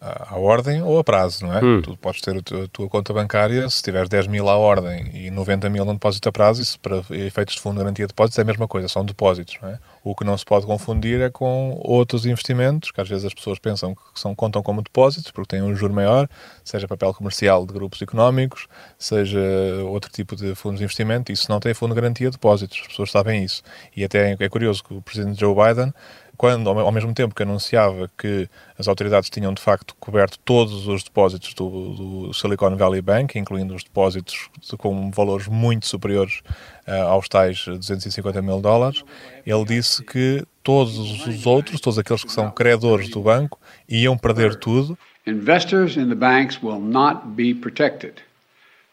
À 0.00 0.36
ordem 0.36 0.80
ou 0.82 0.98
a 0.98 1.04
prazo, 1.04 1.44
não 1.44 1.54
é? 1.54 1.64
Hum. 1.64 1.82
Tu 1.82 1.96
podes 1.96 2.20
ter 2.20 2.36
a 2.36 2.68
tua 2.68 2.88
conta 2.88 3.12
bancária, 3.12 3.68
se 3.68 3.82
tiveres 3.82 4.08
10 4.08 4.28
mil 4.28 4.48
à 4.48 4.56
ordem 4.56 5.10
e 5.12 5.30
90 5.30 5.68
mil 5.68 5.84
no 5.84 5.92
depósito 5.92 6.28
a 6.28 6.32
prazo, 6.32 6.62
isso 6.62 6.78
para 6.78 7.02
efeitos 7.10 7.56
de 7.56 7.60
fundo 7.60 7.74
de 7.74 7.80
garantia 7.80 8.06
de 8.06 8.08
depósitos 8.08 8.38
é 8.38 8.42
a 8.42 8.44
mesma 8.44 8.68
coisa, 8.68 8.86
são 8.86 9.04
depósitos, 9.04 9.56
não 9.60 9.70
é? 9.70 9.78
O 10.04 10.14
que 10.14 10.24
não 10.24 10.38
se 10.38 10.44
pode 10.44 10.66
confundir 10.66 11.20
é 11.20 11.30
com 11.30 11.76
outros 11.82 12.24
investimentos, 12.26 12.92
que 12.92 13.00
às 13.00 13.08
vezes 13.08 13.24
as 13.24 13.34
pessoas 13.34 13.58
pensam 13.58 13.94
que 13.94 14.02
são, 14.14 14.34
contam 14.34 14.62
como 14.62 14.82
depósitos, 14.82 15.32
porque 15.32 15.56
têm 15.56 15.62
um 15.62 15.74
juro 15.74 15.92
maior, 15.92 16.28
seja 16.64 16.86
papel 16.86 17.12
comercial 17.12 17.66
de 17.66 17.72
grupos 17.72 18.00
económicos, 18.00 18.68
seja 18.98 19.40
outro 19.88 20.10
tipo 20.10 20.36
de 20.36 20.54
fundos 20.54 20.78
de 20.78 20.84
investimento, 20.84 21.32
isso 21.32 21.50
não 21.50 21.58
tem 21.58 21.74
fundo 21.74 21.94
de 21.94 22.00
garantia 22.00 22.28
de 22.30 22.36
depósitos, 22.36 22.78
as 22.82 22.86
pessoas 22.86 23.10
sabem 23.10 23.44
isso. 23.44 23.62
E 23.96 24.04
até 24.04 24.36
é 24.38 24.48
curioso 24.48 24.84
que 24.84 24.94
o 24.94 25.02
presidente 25.02 25.40
Joe 25.40 25.54
Biden 25.54 25.92
quando, 26.38 26.70
ao 26.70 26.92
mesmo 26.92 27.12
tempo 27.12 27.34
que 27.34 27.42
anunciava 27.42 28.08
que 28.16 28.48
as 28.78 28.86
autoridades 28.86 29.28
tinham 29.28 29.52
de 29.52 29.60
facto 29.60 29.92
coberto 29.98 30.38
todos 30.38 30.86
os 30.86 31.02
depósitos 31.02 31.52
do, 31.52 32.28
do 32.28 32.32
Silicon 32.32 32.76
Valley 32.76 33.02
Bank, 33.02 33.36
incluindo 33.36 33.74
os 33.74 33.82
depósitos 33.82 34.48
de, 34.62 34.76
com 34.76 35.10
valores 35.10 35.48
muito 35.48 35.88
superiores 35.88 36.40
uh, 36.86 37.08
aos 37.08 37.28
tais 37.28 37.64
250 37.66 38.40
mil 38.40 38.60
dólares, 38.60 39.02
ele 39.44 39.64
disse 39.64 40.04
que 40.04 40.46
todos 40.62 40.96
os 40.96 41.44
outros, 41.44 41.80
todos 41.80 41.98
aqueles 41.98 42.22
que 42.22 42.30
são 42.30 42.52
credores 42.52 43.10
do 43.10 43.20
banco, 43.20 43.58
iam 43.88 44.16
perder 44.16 44.54
tudo. 44.54 44.96
Investors 45.26 45.96
in 45.96 46.08
the 46.08 46.14
banks 46.14 46.62
will 46.62 46.80
not 46.80 47.34
be 47.34 47.52
protected. 47.52 48.22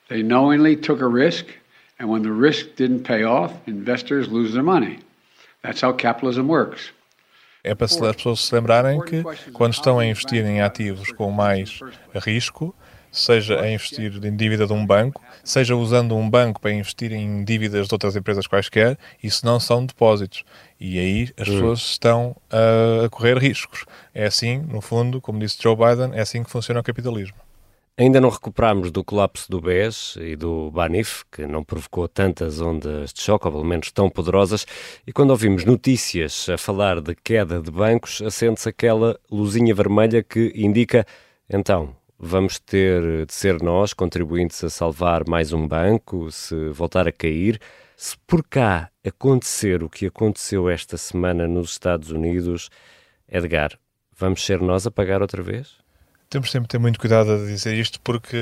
They 0.09 0.23
knowingly 0.23 0.75
took 0.75 0.99
a 0.99 1.07
risk, 1.07 1.45
and 1.99 2.09
when 2.09 2.23
the 2.23 2.31
risk 2.31 2.75
didn't 2.75 3.03
pay 3.03 3.23
off, 3.23 3.53
investors 3.67 4.27
lose 4.27 4.51
their 4.51 4.63
money. 4.63 4.99
That's 5.61 5.83
how 5.83 5.93
capitalism 5.93 6.47
works 6.47 6.91
é 7.65 7.73
para 7.73 7.85
as 7.85 8.15
pessoas 8.15 8.41
se 8.41 8.53
lembrarem 8.53 9.01
que 9.01 9.23
quando 9.51 9.73
estão 9.73 9.97
a 9.99 10.05
investir 10.05 10.45
em 10.45 10.61
ativos 10.61 11.11
com 11.11 11.31
mais 11.31 11.79
risco, 12.13 12.75
seja 13.11 13.59
a 13.59 13.71
investir 13.71 14.13
em 14.23 14.35
dívida 14.35 14.67
de 14.67 14.73
um 14.73 14.85
banco, 14.85 15.21
seja 15.43 15.75
usando 15.75 16.15
um 16.15 16.29
banco 16.29 16.59
para 16.59 16.71
investir 16.71 17.11
em 17.11 17.43
dívidas 17.43 17.87
de 17.87 17.93
outras 17.93 18.15
empresas 18.15 18.45
quaisquer, 18.45 18.97
isso 19.23 19.45
não 19.45 19.59
são 19.59 19.85
depósitos. 19.85 20.43
E 20.79 20.99
aí 20.99 21.29
as 21.37 21.47
hum. 21.47 21.53
pessoas 21.53 21.79
estão 21.79 22.35
a 22.49 23.09
correr 23.09 23.37
riscos. 23.37 23.85
É 24.13 24.25
assim, 24.25 24.57
no 24.57 24.81
fundo, 24.81 25.21
como 25.21 25.39
disse 25.39 25.57
Joe 25.61 25.75
Biden, 25.75 26.11
é 26.13 26.21
assim 26.21 26.43
que 26.43 26.49
funciona 26.49 26.79
o 26.79 26.83
capitalismo. 26.83 27.44
Ainda 27.97 28.19
não 28.19 28.27
recuperamos 28.27 28.91
do 28.91 29.05
colapso 29.05 29.49
do 29.49 29.61
BES 29.61 30.17
e 30.19 30.35
do 30.35 30.69
Banif, 30.69 31.23
que 31.31 31.47
não 31.47 31.63
provocou 31.63 32.09
tantas 32.09 32.59
ondas 32.59 33.13
de 33.13 33.21
choque, 33.21 33.47
ou 33.47 33.53
pelo 33.53 33.63
menos 33.63 33.89
tão 33.89 34.09
poderosas, 34.09 34.65
e 35.07 35.13
quando 35.13 35.29
ouvimos 35.29 35.63
notícias 35.63 36.49
a 36.49 36.57
falar 36.57 36.99
de 36.99 37.15
queda 37.15 37.61
de 37.61 37.71
bancos, 37.71 38.21
acende-se 38.21 38.67
aquela 38.67 39.17
luzinha 39.31 39.73
vermelha 39.73 40.21
que 40.21 40.51
indica, 40.53 41.07
então, 41.49 41.95
vamos 42.19 42.59
ter 42.59 43.25
de 43.25 43.33
ser 43.33 43.63
nós, 43.63 43.93
contribuintes, 43.93 44.61
a 44.61 44.69
salvar 44.69 45.23
mais 45.25 45.53
um 45.53 45.65
banco, 45.65 46.29
se 46.33 46.67
voltar 46.71 47.07
a 47.07 47.13
cair. 47.13 47.61
Se 47.95 48.17
por 48.27 48.43
cá 48.43 48.91
acontecer 49.05 49.81
o 49.81 49.89
que 49.89 50.07
aconteceu 50.07 50.69
esta 50.69 50.97
semana 50.97 51.47
nos 51.47 51.71
Estados 51.71 52.11
Unidos, 52.11 52.69
Edgar, 53.25 53.79
vamos 54.17 54.45
ser 54.45 54.59
nós 54.59 54.85
a 54.85 54.91
pagar 54.91 55.21
outra 55.21 55.41
vez? 55.41 55.84
Temos 56.27 56.51
sempre 56.51 56.67
de 56.67 56.69
ter 56.69 56.79
muito 56.79 56.99
cuidado 56.99 57.31
a 57.31 57.37
dizer 57.37 57.75
isto 57.75 57.99
porque 58.01 58.35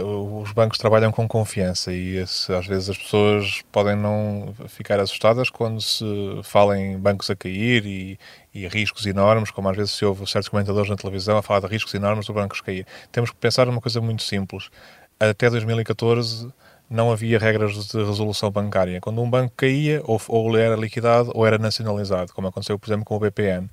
uh, 0.00 0.40
os 0.40 0.52
bancos 0.52 0.78
trabalham 0.78 1.10
com 1.10 1.26
confiança 1.26 1.92
e 1.92 2.18
às 2.20 2.66
vezes 2.66 2.90
as 2.90 2.96
pessoas 2.96 3.62
podem 3.72 3.96
não 3.96 4.54
ficar 4.68 5.00
assustadas 5.00 5.50
quando 5.50 5.80
se 5.80 6.04
fala 6.44 6.78
em 6.78 6.96
bancos 6.96 7.28
a 7.28 7.36
cair 7.36 7.84
e, 7.84 8.18
e 8.54 8.68
riscos 8.68 9.06
enormes, 9.06 9.50
como 9.50 9.68
às 9.68 9.76
vezes 9.76 9.92
se 9.92 10.04
ouve 10.04 10.24
certos 10.26 10.48
comentadores 10.48 10.88
na 10.88 10.96
televisão 10.96 11.36
a 11.36 11.42
falar 11.42 11.60
de 11.60 11.66
riscos 11.66 11.92
enormes 11.94 12.26
do 12.26 12.32
bancos 12.32 12.60
cair. 12.60 12.86
Temos 13.10 13.30
que 13.30 13.36
pensar 13.36 13.66
numa 13.66 13.80
coisa 13.80 14.00
muito 14.00 14.22
simples. 14.22 14.70
Até 15.18 15.50
2014 15.50 16.48
não 16.88 17.10
havia 17.10 17.38
regras 17.38 17.88
de 17.88 18.04
resolução 18.04 18.50
bancária. 18.50 19.00
Quando 19.00 19.20
um 19.20 19.28
banco 19.28 19.52
caía, 19.56 20.00
ou, 20.04 20.20
ou 20.28 20.56
era 20.56 20.76
liquidado 20.76 21.32
ou 21.34 21.44
era 21.44 21.58
nacionalizado, 21.58 22.32
como 22.32 22.46
aconteceu, 22.48 22.78
por 22.78 22.88
exemplo, 22.88 23.04
com 23.04 23.16
o 23.16 23.20
BPN. 23.20 23.68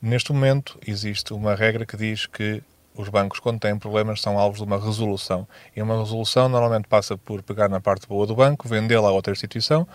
Neste 0.00 0.32
momento, 0.32 0.78
existe 0.86 1.32
uma 1.32 1.54
regra 1.54 1.84
que 1.84 1.96
diz 1.96 2.26
que 2.26 2.62
os 2.96 3.08
bancos, 3.08 3.40
quando 3.40 3.58
têm 3.58 3.76
problemas, 3.78 4.20
são 4.20 4.38
alvos 4.38 4.58
de 4.58 4.64
uma 4.64 4.78
resolução. 4.78 5.46
E 5.74 5.82
uma 5.82 5.98
resolução 5.98 6.48
normalmente 6.48 6.88
passa 6.88 7.16
por 7.16 7.42
pegar 7.42 7.68
na 7.68 7.80
parte 7.80 8.06
boa 8.06 8.26
do 8.26 8.34
banco, 8.34 8.68
vendê-la 8.68 9.08
a 9.08 9.12
outra 9.12 9.32
instituição 9.32 9.86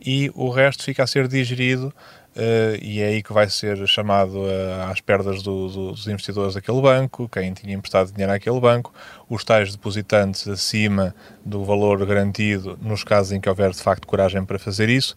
e 0.00 0.30
o 0.34 0.50
resto 0.50 0.84
fica 0.84 1.02
a 1.02 1.06
ser 1.06 1.26
digerido 1.28 1.92
uh, 2.36 2.76
e 2.82 3.00
é 3.00 3.06
aí 3.06 3.22
que 3.22 3.32
vai 3.32 3.48
ser 3.48 3.86
chamado 3.86 4.40
uh, 4.40 4.90
às 4.90 5.00
perdas 5.00 5.42
do, 5.42 5.68
do, 5.68 5.92
dos 5.92 6.06
investidores 6.06 6.54
daquele 6.54 6.80
banco, 6.80 7.28
quem 7.28 7.52
tinha 7.52 7.74
emprestado 7.74 8.12
dinheiro 8.12 8.32
àquele 8.32 8.60
banco, 8.60 8.92
os 9.28 9.42
tais 9.44 9.72
depositantes 9.72 10.46
acima 10.46 11.14
do 11.44 11.64
valor 11.64 12.04
garantido, 12.04 12.78
nos 12.80 13.02
casos 13.02 13.32
em 13.32 13.40
que 13.40 13.48
houver 13.48 13.70
de 13.70 13.80
facto 13.80 14.06
coragem 14.06 14.44
para 14.44 14.58
fazer 14.58 14.88
isso. 14.88 15.16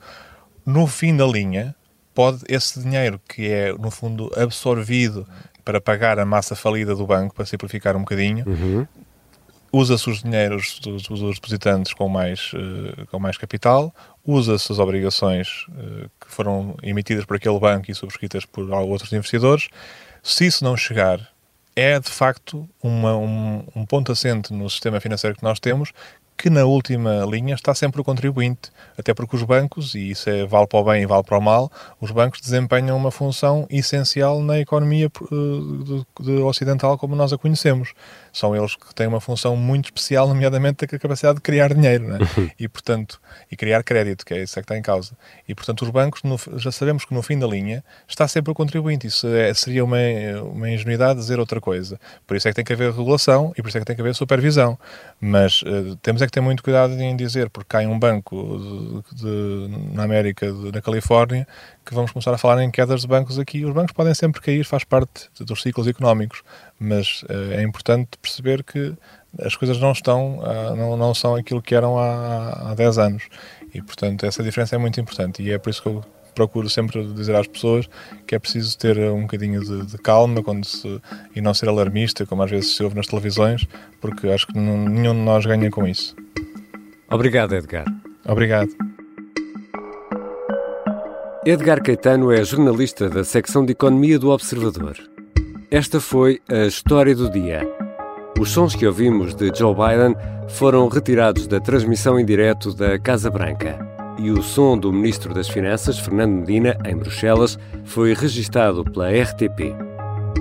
No 0.65 0.87
fim 0.87 1.15
da 1.15 1.25
linha, 1.25 1.75
pode 2.13 2.43
esse 2.47 2.79
dinheiro 2.79 3.19
que 3.27 3.49
é, 3.49 3.73
no 3.73 3.91
fundo, 3.91 4.31
absorvido 4.35 5.27
para 5.63 5.79
pagar 5.81 6.19
a 6.19 6.25
massa 6.25 6.55
falida 6.55 6.95
do 6.95 7.05
banco, 7.05 7.35
para 7.35 7.45
simplificar 7.45 7.95
um 7.95 7.99
bocadinho, 7.99 8.43
uhum. 8.47 8.87
usa-se 9.71 10.09
os 10.09 10.23
dinheiros 10.23 10.79
dos, 10.79 11.03
dos, 11.03 11.35
depositantes 11.35 11.93
com 11.93 12.07
mais, 12.07 12.51
uh, 12.53 13.05
com 13.07 13.19
mais 13.19 13.37
capital, 13.37 13.93
usa-se 14.25 14.71
as 14.71 14.79
obrigações 14.79 15.65
uh, 15.69 16.09
que 16.19 16.31
foram 16.31 16.75
emitidas 16.81 17.25
por 17.25 17.37
aquele 17.37 17.59
banco 17.59 17.91
e 17.91 17.95
subscritas 17.95 18.45
por 18.45 18.69
outros 18.69 19.11
investidores. 19.13 19.69
Se 20.23 20.45
isso 20.45 20.63
não 20.63 20.75
chegar, 20.75 21.19
é 21.75 21.99
de 21.99 22.09
facto 22.09 22.67
uma, 22.83 23.15
um, 23.15 23.63
um 23.75 23.85
ponto 23.85 24.11
assente 24.11 24.51
no 24.53 24.69
sistema 24.69 24.99
financeiro 24.99 25.35
que 25.35 25.43
nós 25.43 25.59
temos 25.59 25.93
que 26.39 26.49
na 26.49 26.63
última 26.63 27.25
linha 27.25 27.53
está 27.53 27.75
sempre 27.75 27.99
o 27.99 28.03
contribuinte, 28.03 28.71
até 28.97 29.13
porque 29.13 29.35
os 29.35 29.43
bancos, 29.43 29.93
e 29.93 30.11
isso 30.11 30.29
é, 30.29 30.45
vale 30.45 30.67
para 30.67 30.79
o 30.79 30.83
bem 30.85 31.03
e 31.03 31.05
vale 31.05 31.21
para 31.21 31.37
o 31.37 31.41
mal, 31.41 31.69
os 31.99 32.11
bancos 32.11 32.39
desempenham 32.39 32.95
uma 32.95 33.11
função 33.11 33.67
essencial 33.69 34.41
na 34.41 34.57
economia 34.57 35.11
uh, 35.19 35.83
de, 35.83 36.25
de 36.25 36.31
ocidental 36.41 36.97
como 36.97 37.13
nós 37.13 37.33
a 37.33 37.37
conhecemos. 37.37 37.91
São 38.39 38.55
eles 38.55 38.75
que 38.75 38.95
têm 38.95 39.05
uma 39.05 39.19
função 39.19 39.55
muito 39.57 39.85
especial, 39.85 40.27
nomeadamente 40.27 40.85
a 40.85 40.87
capacidade 40.87 41.35
de 41.35 41.41
criar 41.41 41.73
dinheiro, 41.73 42.07
né? 42.07 42.19
e 42.57 42.69
portanto, 42.69 43.19
e 43.51 43.55
criar 43.57 43.83
crédito, 43.83 44.25
que 44.25 44.33
é 44.33 44.43
isso 44.43 44.53
que 44.53 44.59
está 44.61 44.77
em 44.77 44.81
causa. 44.81 45.11
E 45.47 45.53
portanto, 45.53 45.81
os 45.81 45.89
bancos, 45.89 46.23
no, 46.23 46.37
já 46.57 46.71
sabemos 46.71 47.03
que 47.03 47.13
no 47.13 47.21
fim 47.21 47.37
da 47.37 47.45
linha 47.45 47.83
está 48.07 48.27
sempre 48.29 48.51
o 48.51 48.55
contribuinte. 48.55 49.07
Isso 49.07 49.27
é, 49.27 49.53
seria 49.53 49.83
uma, 49.83 49.97
uma 50.53 50.69
ingenuidade 50.69 51.19
dizer 51.19 51.37
outra 51.37 51.59
coisa. 51.59 51.99
Por 52.25 52.37
isso 52.37 52.47
é 52.47 52.51
que 52.51 52.55
tem 52.55 52.63
que 52.63 52.71
haver 52.71 52.91
regulação 52.91 53.53
e 53.57 53.61
por 53.61 53.67
isso 53.67 53.77
é 53.77 53.81
que 53.81 53.85
tem 53.85 53.95
que 53.95 54.01
haver 54.01 54.15
supervisão. 54.15 54.79
Mas 55.19 55.61
uh, 55.63 55.97
temos 56.01 56.21
é 56.21 56.25
que 56.25 56.31
ter 56.31 56.41
muito 56.41 56.63
cuidado 56.63 56.93
em 56.93 57.15
dizer, 57.17 57.49
porque 57.49 57.67
cai 57.69 57.85
um 57.87 57.99
banco 57.99 59.03
de, 59.13 59.21
de, 59.21 59.93
na 59.93 60.03
América, 60.03 60.49
de, 60.49 60.71
na 60.71 60.81
Califórnia, 60.81 61.45
que 61.85 61.93
vamos 61.93 62.11
começar 62.11 62.33
a 62.33 62.37
falar 62.37 62.63
em 62.63 62.71
quedas 62.71 63.01
de 63.01 63.07
bancos 63.07 63.37
aqui. 63.37 63.65
Os 63.65 63.73
bancos 63.73 63.91
podem 63.91 64.13
sempre 64.13 64.39
cair, 64.41 64.63
faz 64.63 64.83
parte 64.83 65.29
dos 65.39 65.61
ciclos 65.61 65.87
económicos, 65.87 66.41
mas 66.79 67.23
uh, 67.23 67.53
é 67.53 67.61
importante 67.61 68.17
perceber 68.21 68.63
que 68.63 68.93
as 69.39 69.55
coisas 69.55 69.79
não 69.79 69.91
estão, 69.91 70.39
uh, 70.39 70.75
não, 70.75 70.97
não 70.97 71.13
são 71.13 71.35
aquilo 71.35 71.61
que 71.61 71.75
eram 71.75 71.97
há, 71.97 72.71
há 72.71 72.75
10 72.75 72.97
anos. 72.97 73.23
E, 73.73 73.81
portanto, 73.81 74.25
essa 74.25 74.41
diferença 74.41 74.75
é 74.75 74.79
muito 74.79 74.99
importante 74.99 75.43
e 75.43 75.51
é 75.51 75.57
por 75.57 75.69
isso 75.69 75.81
que 75.81 75.89
eu 75.89 76.03
procuro 76.33 76.69
sempre 76.69 77.03
dizer 77.13 77.35
às 77.35 77.47
pessoas 77.47 77.89
que 78.25 78.33
é 78.33 78.39
preciso 78.39 78.77
ter 78.77 78.97
um 78.97 79.23
bocadinho 79.23 79.61
de, 79.61 79.85
de 79.85 79.97
calma 79.97 80.41
quando 80.41 80.63
se, 80.63 81.01
e 81.35 81.41
não 81.41 81.53
ser 81.53 81.67
alarmista, 81.67 82.25
como 82.25 82.41
às 82.43 82.49
vezes 82.49 82.75
se 82.75 82.83
ouve 82.83 82.95
nas 82.95 83.07
televisões, 83.07 83.67
porque 83.99 84.27
acho 84.29 84.47
que 84.47 84.57
nenhum 84.57 85.13
de 85.13 85.19
nós 85.19 85.45
ganha 85.45 85.69
com 85.69 85.85
isso. 85.85 86.15
Obrigado, 87.09 87.55
Edgar. 87.55 87.85
Obrigado. 88.25 88.69
Edgar 91.45 91.81
Caetano 91.81 92.31
é 92.31 92.43
jornalista 92.43 93.09
da 93.09 93.23
secção 93.23 93.65
de 93.65 93.71
Economia 93.71 94.19
do 94.19 94.29
Observador. 94.29 95.08
Esta 95.71 95.99
foi 95.99 96.41
a 96.49 96.65
história 96.65 97.15
do 97.15 97.29
dia. 97.29 97.61
Os 98.39 98.49
sons 98.49 98.75
que 98.75 98.87
ouvimos 98.87 99.35
de 99.35 99.51
Joe 99.55 99.75
Biden 99.75 100.15
foram 100.47 100.87
retirados 100.87 101.45
da 101.45 101.59
transmissão 101.59 102.19
em 102.19 102.25
direto 102.25 102.73
da 102.73 102.97
Casa 102.97 103.29
Branca 103.29 103.77
e 104.17 104.31
o 104.31 104.41
som 104.41 104.75
do 104.75 104.91
Ministro 104.91 105.31
das 105.31 105.47
Finanças, 105.47 105.99
Fernando 105.99 106.39
Medina, 106.39 106.75
em 106.83 106.97
Bruxelas, 106.97 107.59
foi 107.85 108.15
registado 108.15 108.83
pela 108.83 109.11
RTP. 109.11 109.75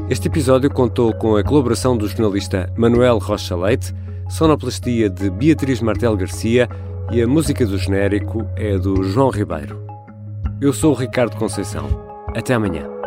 Este 0.08 0.28
episódio 0.28 0.70
contou 0.70 1.12
com 1.12 1.36
a 1.36 1.44
colaboração 1.44 1.94
do 1.94 2.08
jornalista 2.08 2.72
Manuel 2.74 3.18
Rocha 3.18 3.54
Leite, 3.54 3.94
sonoplastia 4.30 5.10
de 5.10 5.28
Beatriz 5.28 5.82
Martel 5.82 6.16
Garcia 6.16 6.66
e 7.12 7.20
a 7.20 7.28
música 7.28 7.66
do 7.66 7.76
genérico 7.76 8.46
é 8.56 8.78
do 8.78 9.04
João 9.04 9.28
Ribeiro. 9.28 9.86
Eu 10.58 10.72
sou 10.72 10.92
o 10.92 10.96
Ricardo 10.96 11.36
Conceição. 11.36 11.86
Até 12.34 12.54
amanhã. 12.54 12.97